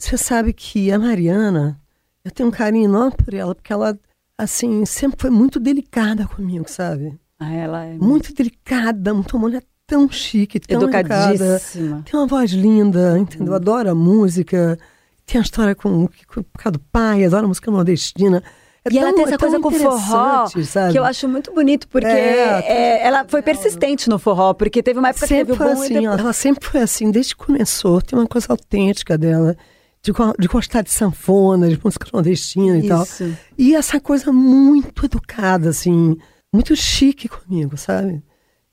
Você 0.00 0.16
sabe 0.16 0.52
que 0.52 0.90
a 0.90 0.98
Mariana, 0.98 1.78
eu 2.24 2.30
tenho 2.30 2.48
um 2.48 2.52
carinho 2.52 2.86
enorme 2.86 3.14
por 3.22 3.34
ela, 3.34 3.54
porque 3.54 3.72
ela, 3.72 3.96
assim, 4.36 4.84
sempre 4.86 5.20
foi 5.20 5.30
muito 5.30 5.60
delicada 5.60 6.26
comigo, 6.26 6.64
sabe? 6.66 7.18
Ah, 7.38 7.52
ela 7.52 7.84
é 7.84 7.94
Muito 7.94 8.34
delicada, 8.34 9.12
muito 9.12 9.36
uma 9.36 9.42
mulher 9.42 9.62
tão 9.86 10.10
chique, 10.10 10.58
tão 10.58 10.82
educada. 10.82 11.60
Tem 12.04 12.18
uma 12.18 12.26
voz 12.26 12.50
linda, 12.50 13.18
entendeu? 13.18 13.54
Adora 13.54 13.92
a 13.92 13.94
música. 13.94 14.78
Tem 15.26 15.38
a 15.38 15.42
história 15.42 15.74
com, 15.74 16.06
com, 16.06 16.42
por 16.42 16.62
causa 16.62 16.72
do 16.72 16.80
pai, 16.90 17.24
adora 17.24 17.44
a 17.44 17.48
música 17.48 17.70
nordestina. 17.70 18.42
É 18.84 18.92
e 18.92 18.98
ela 18.98 19.08
tão- 19.08 19.16
tem 19.16 19.24
essa 19.26 19.34
é 19.34 19.38
coisa 19.38 19.60
com 19.60 19.70
forró, 19.70 20.46
sabe? 20.64 20.92
que 20.92 20.98
eu 20.98 21.04
acho 21.04 21.28
muito 21.28 21.52
bonito, 21.52 21.86
porque 21.88 22.06
É, 22.06 22.62
é, 22.66 23.06
ela 23.06 23.26
foi 23.28 23.42
persistente 23.42 24.08
no 24.08 24.18
forró, 24.18 24.54
porque 24.54 24.82
teve 24.82 24.98
uma 24.98 25.10
época 25.10 25.26
que 25.26 25.34
sempre 25.34 25.54
teve 25.54 25.62
o 25.62 25.66
bom 25.66 25.82
assim, 25.82 25.94
depois... 25.94 26.20
ela 26.20 26.32
sempre 26.32 26.66
foi 26.66 26.80
assim, 26.80 27.10
desde 27.10 27.36
que 27.36 27.44
começou. 27.44 28.00
Tem 28.00 28.18
uma 28.18 28.26
coisa 28.26 28.46
autêntica 28.50 29.18
dela, 29.18 29.54
de, 30.02 30.12
de 30.38 30.48
gostar 30.48 30.82
de 30.82 30.90
sanfona, 30.90 31.68
de 31.68 31.78
música 31.82 32.06
nordestina 32.12 32.78
e 32.78 32.88
tal. 32.88 33.02
Isso. 33.02 33.36
E 33.58 33.74
essa 33.74 34.00
coisa 34.00 34.32
muito 34.32 35.04
educada, 35.04 35.68
assim, 35.70 36.16
muito 36.52 36.74
chique 36.76 37.28
comigo, 37.28 37.76
sabe? 37.76 38.22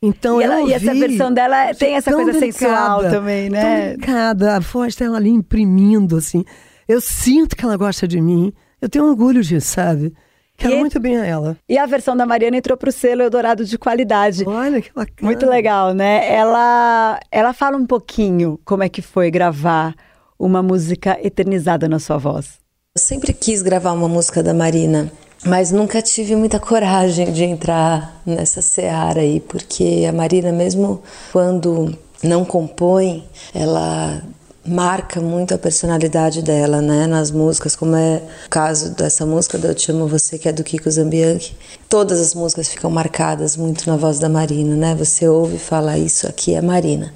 Então 0.01 0.39
E 0.39 0.43
ela- 0.43 0.61
eu 0.61 0.69
e 0.69 0.73
essa 0.73 0.87
ouvi, 0.87 0.99
versão 0.99 1.33
dela 1.33 1.73
tem 1.73 1.95
essa 1.95 2.11
coisa 2.13 2.33
sensual 2.39 3.01
também, 3.09 3.49
né? 3.49 3.61
Tão 3.61 3.87
delicada, 3.89 4.55
a 4.55 4.59
voz 4.59 4.95
dela 4.95 5.17
ali 5.17 5.29
imprimindo, 5.29 6.17
assim. 6.17 6.45
Eu 6.87 7.01
sinto 7.01 7.55
que 7.55 7.65
ela 7.65 7.75
gosta 7.77 8.07
de 8.07 8.21
mim. 8.21 8.53
Eu 8.79 8.87
tenho 8.87 9.05
orgulho 9.05 9.41
disso, 9.41 9.67
sabe? 9.73 10.13
Quero 10.55 10.75
E- 10.75 10.79
muito 10.79 10.99
bem 10.99 11.17
a 11.17 11.25
ela. 11.25 11.57
E 11.67 11.77
a 11.77 11.85
versão 11.85 12.15
da 12.15 12.25
Mariana 12.25 12.57
entrou 12.57 12.77
pro 12.77 12.91
selo 12.91 13.21
Eldorado 13.23 13.65
de 13.65 13.77
qualidade. 13.77 14.43
Olha 14.47 14.81
que 14.81 14.91
bacana. 14.93 15.15
Muito 15.21 15.45
legal, 15.47 15.93
né? 15.93 16.31
Ela, 16.31 17.19
ela 17.31 17.53
fala 17.53 17.75
um 17.77 17.85
pouquinho 17.85 18.59
como 18.63 18.83
é 18.83 18.89
que 18.89 19.01
foi 19.01 19.29
gravar 19.31 19.93
uma 20.39 20.61
música 20.61 21.17
eternizada 21.21 21.87
na 21.87 21.99
sua 21.99 22.17
voz. 22.17 22.59
Eu 22.95 23.01
sempre 23.01 23.33
quis 23.33 23.61
gravar 23.61 23.91
uma 23.91 24.07
música 24.07 24.41
da 24.41 24.53
Marina, 24.53 25.11
mas 25.45 25.71
nunca 25.71 26.01
tive 26.01 26.35
muita 26.35 26.59
coragem 26.59 27.31
de 27.31 27.43
entrar 27.43 28.21
nessa 28.25 28.61
seara 28.61 29.21
aí, 29.21 29.39
porque 29.39 30.05
a 30.07 30.11
Marina, 30.11 30.51
mesmo 30.51 31.01
quando 31.31 31.97
não 32.23 32.43
compõe, 32.43 33.23
ela 33.53 34.23
marca 34.65 35.21
muito 35.21 35.53
a 35.53 35.57
personalidade 35.57 36.41
dela, 36.41 36.81
né, 36.81 37.07
nas 37.07 37.31
músicas, 37.31 37.75
como 37.75 37.95
é 37.95 38.21
o 38.45 38.49
caso 38.49 38.89
dessa 38.95 39.25
música 39.25 39.57
do 39.57 39.67
Eu 39.67 39.75
Te 39.75 39.91
Amo 39.91 40.07
Você, 40.07 40.37
que 40.37 40.49
é 40.49 40.51
do 40.51 40.63
Kiko 40.63 40.91
Zambianchi. 40.91 41.55
Todas 41.87 42.19
as 42.19 42.33
músicas 42.33 42.67
ficam 42.67 42.91
marcadas 42.91 43.55
muito 43.55 43.89
na 43.89 43.95
voz 43.95 44.19
da 44.19 44.27
Marina, 44.27 44.75
né? 44.75 44.95
Você 44.95 45.27
ouve 45.27 45.55
e 45.55 45.59
fala, 45.59 45.97
isso 45.97 46.27
aqui 46.27 46.53
é 46.53 46.61
Marina. 46.61 47.13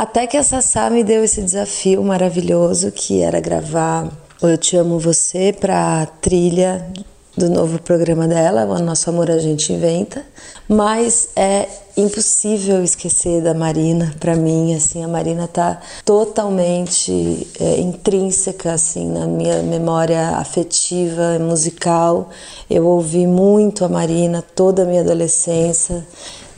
Até 0.00 0.26
que 0.26 0.38
a 0.38 0.42
Sassá 0.42 0.88
me 0.88 1.04
deu 1.04 1.22
esse 1.22 1.42
desafio 1.42 2.02
maravilhoso 2.02 2.90
que 2.90 3.20
era 3.20 3.38
gravar 3.38 4.08
Eu 4.40 4.56
Te 4.56 4.74
Amo 4.74 4.98
Você 4.98 5.52
para 5.52 6.06
trilha 6.22 6.90
do 7.36 7.50
novo 7.50 7.78
programa 7.82 8.26
dela, 8.26 8.64
O 8.64 8.78
Nosso 8.78 9.10
Amor 9.10 9.30
a 9.30 9.38
Gente 9.38 9.74
Inventa, 9.74 10.24
mas 10.66 11.28
é 11.36 11.68
impossível 11.98 12.82
esquecer 12.82 13.42
da 13.42 13.52
Marina 13.52 14.14
para 14.18 14.34
mim, 14.36 14.74
assim, 14.74 15.04
a 15.04 15.08
Marina 15.08 15.46
tá 15.46 15.78
totalmente 16.02 17.46
é, 17.60 17.78
intrínseca 17.78 18.72
assim 18.72 19.06
na 19.06 19.26
minha 19.26 19.62
memória 19.62 20.30
afetiva, 20.36 21.38
musical. 21.38 22.30
Eu 22.70 22.86
ouvi 22.86 23.26
muito 23.26 23.84
a 23.84 23.88
Marina 23.88 24.42
toda 24.54 24.82
a 24.82 24.86
minha 24.86 25.02
adolescência 25.02 26.06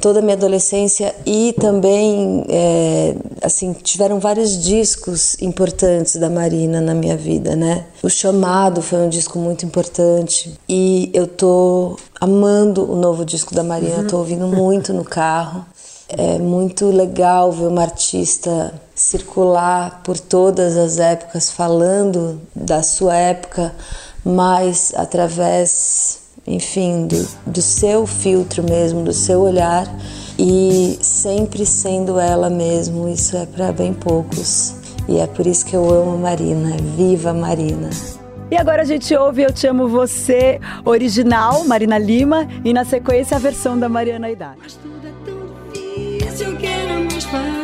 toda 0.03 0.19
a 0.19 0.23
minha 0.23 0.35
adolescência 0.35 1.15
e 1.25 1.55
também 1.61 2.45
é, 2.49 3.15
assim 3.41 3.73
tiveram 3.73 4.19
vários 4.19 4.61
discos 4.63 5.41
importantes 5.41 6.17
da 6.17 6.29
Marina 6.29 6.81
na 6.81 6.93
minha 6.93 7.17
vida, 7.17 7.55
né? 7.55 7.87
O 8.03 8.11
Chamado 8.11 8.83
foi 8.83 8.99
um 8.99 9.09
disco 9.09 9.39
muito 9.39 9.65
importante 9.65 10.59
e 10.69 11.09
eu 11.15 11.29
tô 11.29 11.97
amando 12.21 12.91
o 12.91 12.97
novo 12.97 13.25
disco 13.25 13.55
da 13.55 13.63
Marina, 13.63 13.99
uhum. 13.99 14.07
tô 14.09 14.19
ouvindo 14.19 14.49
muito 14.49 14.93
no 14.93 15.05
carro. 15.05 15.65
É 16.09 16.37
muito 16.37 16.87
legal 16.91 17.51
ver 17.53 17.69
uma 17.69 17.83
artista 17.83 18.75
circular 18.95 20.03
por 20.05 20.19
todas 20.19 20.77
as 20.77 20.99
épocas, 20.99 21.51
falando 21.51 22.41
da 22.55 22.83
sua 22.83 23.17
época, 23.17 23.73
mas 24.23 24.93
através 24.95 26.22
enfim, 26.47 27.07
do, 27.07 27.29
do 27.47 27.63
seu 27.63 28.07
filtro 28.07 28.63
mesmo, 28.63 29.05
do 29.05 29.13
seu 29.13 29.41
olhar 29.41 29.87
e 30.39 30.99
sempre 31.01 31.65
sendo 31.65 32.19
ela 32.19 32.51
mesmo. 32.51 33.09
Isso 33.09 33.37
é 33.37 33.47
para 33.47 33.73
bem 33.73 33.93
poucos. 33.93 34.75
E 35.09 35.19
é 35.19 35.27
por 35.27 35.47
isso 35.47 35.67
que 35.67 35.75
eu 35.75 35.89
amo 35.91 36.19
Marina. 36.19 36.77
Viva 36.97 37.33
Marina! 37.33 37.91
E 38.51 38.57
agora 38.57 38.83
a 38.83 38.85
gente 38.85 39.15
ouve 39.15 39.43
Eu 39.43 39.51
Te 39.51 39.67
Amo 39.67 39.89
Você, 39.89 40.61
original, 40.85 41.65
Marina 41.65 41.97
Lima, 41.97 42.47
e 42.63 42.75
na 42.75 42.85
sequência 42.85 43.35
a 43.35 43.41
versão 43.41 43.79
da 43.79 43.89
Mariana 43.89 44.31
Idade. 44.31 44.59
Mas 44.63 44.75
tudo 44.75 45.01
é 45.07 45.13
tão 45.25 46.19
difícil 46.19 46.57
que 46.59 46.67
era 46.67 47.01
mais 47.01 47.25
fácil 47.25 47.62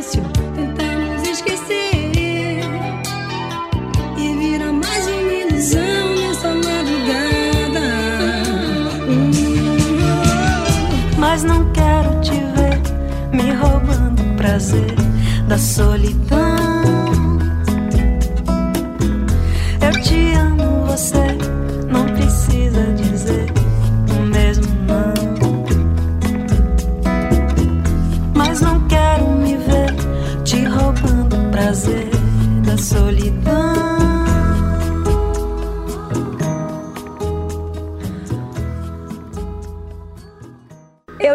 Mas 11.41 11.45
não 11.45 11.71
quero 11.71 12.21
te 12.21 12.33
ver 12.33 12.81
me 13.33 13.53
roubando 13.55 14.21
o 14.21 14.35
prazer 14.35 14.93
da 15.47 15.57
solidão. 15.57 16.68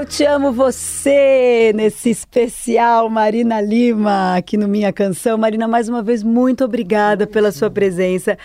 Eu 0.04 0.08
te 0.08 0.26
amo 0.26 0.52
você 0.52 1.72
nesse 1.74 2.10
especial 2.10 3.10
Marina 3.10 3.62
Lima 3.62 4.36
aqui 4.36 4.58
no 4.58 4.68
Minha 4.68 4.92
Canção. 4.92 5.38
Marina, 5.38 5.66
mais 5.66 5.88
uma 5.88 6.04
vez, 6.04 6.22
muito 6.22 6.66
obrigada 6.66 7.26
pela 7.26 7.54
sua 7.54 7.72
presença. 7.72 8.38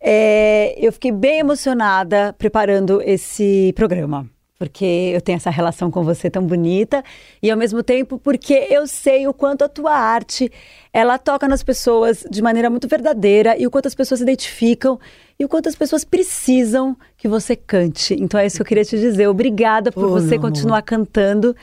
É, 0.00 0.76
eu 0.78 0.92
fiquei 0.92 1.10
bem 1.10 1.40
emocionada 1.40 2.32
preparando 2.38 3.02
esse 3.02 3.72
programa, 3.74 4.30
porque 4.62 5.10
eu 5.12 5.20
tenho 5.20 5.34
essa 5.34 5.50
relação 5.50 5.90
com 5.90 6.04
você 6.04 6.30
tão 6.30 6.46
bonita 6.46 7.02
e 7.42 7.50
ao 7.50 7.56
mesmo 7.56 7.82
tempo 7.82 8.16
porque 8.16 8.68
eu 8.70 8.86
sei 8.86 9.26
o 9.26 9.34
quanto 9.34 9.64
a 9.64 9.68
tua 9.68 9.92
arte 9.92 10.52
ela 10.92 11.18
toca 11.18 11.48
nas 11.48 11.64
pessoas 11.64 12.24
de 12.30 12.40
maneira 12.40 12.70
muito 12.70 12.86
verdadeira 12.86 13.58
e 13.58 13.66
o 13.66 13.70
quanto 13.72 13.88
as 13.88 13.94
pessoas 13.96 14.20
se 14.20 14.24
identificam 14.24 15.00
e 15.36 15.44
o 15.44 15.48
quanto 15.48 15.68
as 15.68 15.74
pessoas 15.74 16.04
precisam 16.04 16.96
que 17.16 17.26
você 17.26 17.56
cante. 17.56 18.14
Então 18.14 18.38
é 18.38 18.46
isso 18.46 18.54
que 18.54 18.62
eu 18.62 18.66
queria 18.66 18.84
te 18.84 18.96
dizer. 19.00 19.26
Obrigada 19.26 19.90
por 19.90 20.04
Oh, 20.04 20.10
você 20.10 20.38
continuar 20.38 20.82
cantando 20.82 21.56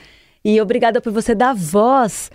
e 0.44 0.60
obrigada 0.60 1.00
por 1.00 1.10
você 1.10 1.34
dar 1.34 1.54
voz 1.54 2.30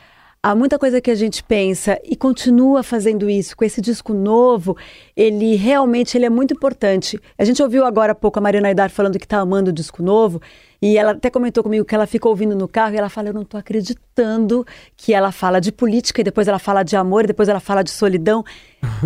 a 0.45 0.53
muita 0.53 0.77
coisa 0.77 1.01
que 1.01 1.09
a 1.09 1.15
gente 1.15 1.43
pensa 1.43 1.99
e 2.03 2.15
continua 2.15 2.83
fazendo 2.83 3.27
isso 3.27 3.57
com 3.57 3.65
esse 3.65 3.81
disco 3.81 4.13
novo. 4.13 4.77
Ele 5.17 5.55
realmente 5.55 6.15
ele 6.15 6.27
é 6.27 6.29
muito 6.29 6.53
importante. 6.53 7.19
A 7.35 7.43
gente 7.43 7.63
ouviu 7.63 7.83
agora 7.83 8.11
há 8.11 8.15
pouco 8.15 8.37
a 8.37 8.41
Mariana 8.43 8.67
Aidar 8.67 8.91
falando 8.91 9.17
que 9.17 9.25
está 9.25 9.39
amando 9.39 9.71
o 9.71 9.73
disco 9.73 10.03
novo 10.03 10.39
e 10.79 10.99
ela 10.99 11.13
até 11.13 11.31
comentou 11.31 11.63
comigo 11.63 11.83
que 11.83 11.95
ela 11.95 12.05
fica 12.05 12.29
ouvindo 12.29 12.55
no 12.55 12.67
carro 12.67 12.93
e 12.93 12.97
ela 12.97 13.09
fala: 13.09 13.29
Eu 13.29 13.33
não 13.33 13.41
estou 13.41 13.59
acreditando 13.59 14.63
que 14.95 15.15
ela 15.15 15.31
fala 15.31 15.59
de 15.59 15.71
política 15.71 16.21
e 16.21 16.23
depois 16.23 16.47
ela 16.47 16.59
fala 16.59 16.83
de 16.83 16.95
amor 16.95 17.23
e 17.23 17.27
depois 17.27 17.49
ela 17.49 17.59
fala 17.59 17.83
de 17.83 17.89
solidão 17.89 18.45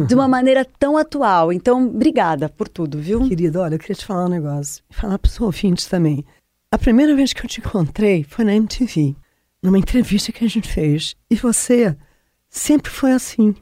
de 0.09 0.13
uma 0.13 0.27
maneira 0.27 0.67
tão 0.77 0.97
atual. 0.97 1.53
Então, 1.53 1.85
obrigada 1.87 2.49
por 2.49 2.67
tudo, 2.67 2.97
viu? 2.99 3.25
Querida, 3.25 3.61
olha, 3.61 3.75
eu 3.75 3.79
queria 3.79 3.95
te 3.95 4.05
falar 4.05 4.25
um 4.25 4.29
negócio. 4.29 4.83
E 4.89 4.93
falar 4.93 5.17
para 5.17 5.29
os 5.29 5.39
ouvintes 5.39 5.85
também. 5.85 6.25
A 6.69 6.77
primeira 6.77 7.15
vez 7.15 7.31
que 7.31 7.45
eu 7.45 7.49
te 7.49 7.61
encontrei 7.61 8.25
foi 8.25 8.43
na 8.43 8.53
MTV, 8.53 9.15
numa 9.61 9.77
entrevista 9.77 10.31
que 10.31 10.43
a 10.43 10.49
gente 10.49 10.67
fez. 10.67 11.15
E 11.29 11.35
você 11.35 11.95
sempre 12.49 12.91
foi 12.91 13.11
assim. 13.11 13.55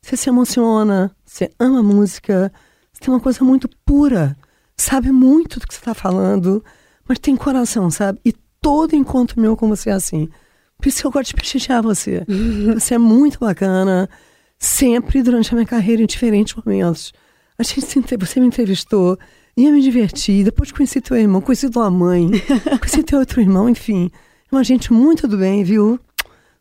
Você 0.00 0.16
se 0.16 0.28
emociona, 0.28 1.14
você 1.24 1.50
ama 1.58 1.82
música, 1.82 2.52
você 2.92 3.04
tem 3.04 3.14
uma 3.14 3.20
coisa 3.20 3.44
muito 3.44 3.68
pura, 3.84 4.36
sabe 4.76 5.10
muito 5.12 5.60
do 5.60 5.66
que 5.66 5.74
você 5.74 5.80
está 5.80 5.94
falando, 5.94 6.64
mas 7.08 7.18
tem 7.18 7.36
coração, 7.36 7.90
sabe? 7.90 8.20
E 8.24 8.32
todo 8.60 8.96
encontro 8.96 9.40
meu 9.40 9.56
com 9.56 9.68
você 9.68 9.90
é 9.90 9.92
assim. 9.92 10.28
Por 10.76 10.88
isso 10.88 11.00
que 11.00 11.06
eu 11.06 11.12
gosto 11.12 11.28
de 11.28 11.34
prestigiar 11.34 11.80
você. 11.80 12.24
Você 12.74 12.94
é 12.94 12.98
muito 12.98 13.38
bacana, 13.38 14.10
sempre 14.58 15.22
durante 15.22 15.52
a 15.52 15.54
minha 15.54 15.66
carreira, 15.66 16.02
em 16.02 16.06
diferentes 16.06 16.54
momentos. 16.54 17.12
A 17.56 17.62
gente 17.62 18.16
você 18.18 18.40
me 18.40 18.46
entrevistou, 18.48 19.16
ia 19.56 19.70
me 19.70 19.80
divertir, 19.80 20.44
depois 20.44 20.72
conheci 20.72 21.00
teu 21.00 21.16
irmão, 21.16 21.40
conheci 21.40 21.70
tua 21.70 21.88
mãe, 21.88 22.28
conheci 22.80 23.04
teu 23.04 23.20
outro 23.20 23.40
irmão, 23.40 23.68
enfim. 23.68 24.10
Uma 24.52 24.62
gente 24.62 24.92
muito 24.92 25.26
do 25.26 25.38
bem, 25.38 25.64
viu? 25.64 25.98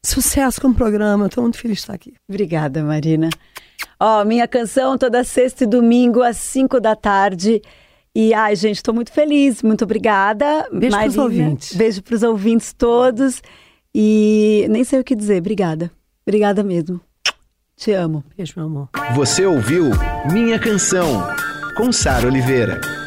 Sucesso 0.02 0.62
com 0.62 0.70
o 0.70 0.74
programa, 0.74 1.26
estou 1.26 1.44
muito 1.44 1.58
feliz 1.58 1.80
de 1.80 1.82
estar 1.82 1.94
aqui. 1.94 2.14
Obrigada, 2.28 2.82
Marina. 2.82 3.30
Ó, 4.00 4.24
minha 4.24 4.48
canção 4.48 4.98
toda 4.98 5.26
sexta 5.26 5.66
e 5.66 5.68
domingo 5.68 6.24
às 6.24 6.38
5 6.38 6.80
da 6.80 6.96
tarde. 6.96 7.62
E 8.16 8.34
ai, 8.34 8.56
gente, 8.56 8.78
estou 8.78 8.94
muito 8.94 9.12
feliz. 9.12 9.62
Muito 9.62 9.84
obrigada. 9.84 10.70
Beijo 10.72 10.98
pros 10.98 11.18
ouvintes. 11.18 11.76
Beijo 11.76 12.02
para 12.02 12.16
os 12.16 12.24
ouvintes 12.24 12.72
todos. 12.72 13.42
E 13.94 14.66
nem 14.70 14.86
sei 14.86 15.02
o 15.02 15.04
que 15.04 15.14
dizer. 15.14 15.40
Obrigada. 15.40 15.92
Obrigada 16.26 16.64
mesmo. 16.64 17.02
Te 17.76 17.92
amo. 17.92 18.24
Beijo, 18.38 18.54
meu 18.56 18.68
amor. 18.68 18.90
Você 19.16 19.46
ouviu 19.46 19.90
Minha 20.32 20.58
Canção, 20.58 21.28
com 21.76 21.92
Sara 21.92 22.26
Oliveira. 22.26 23.01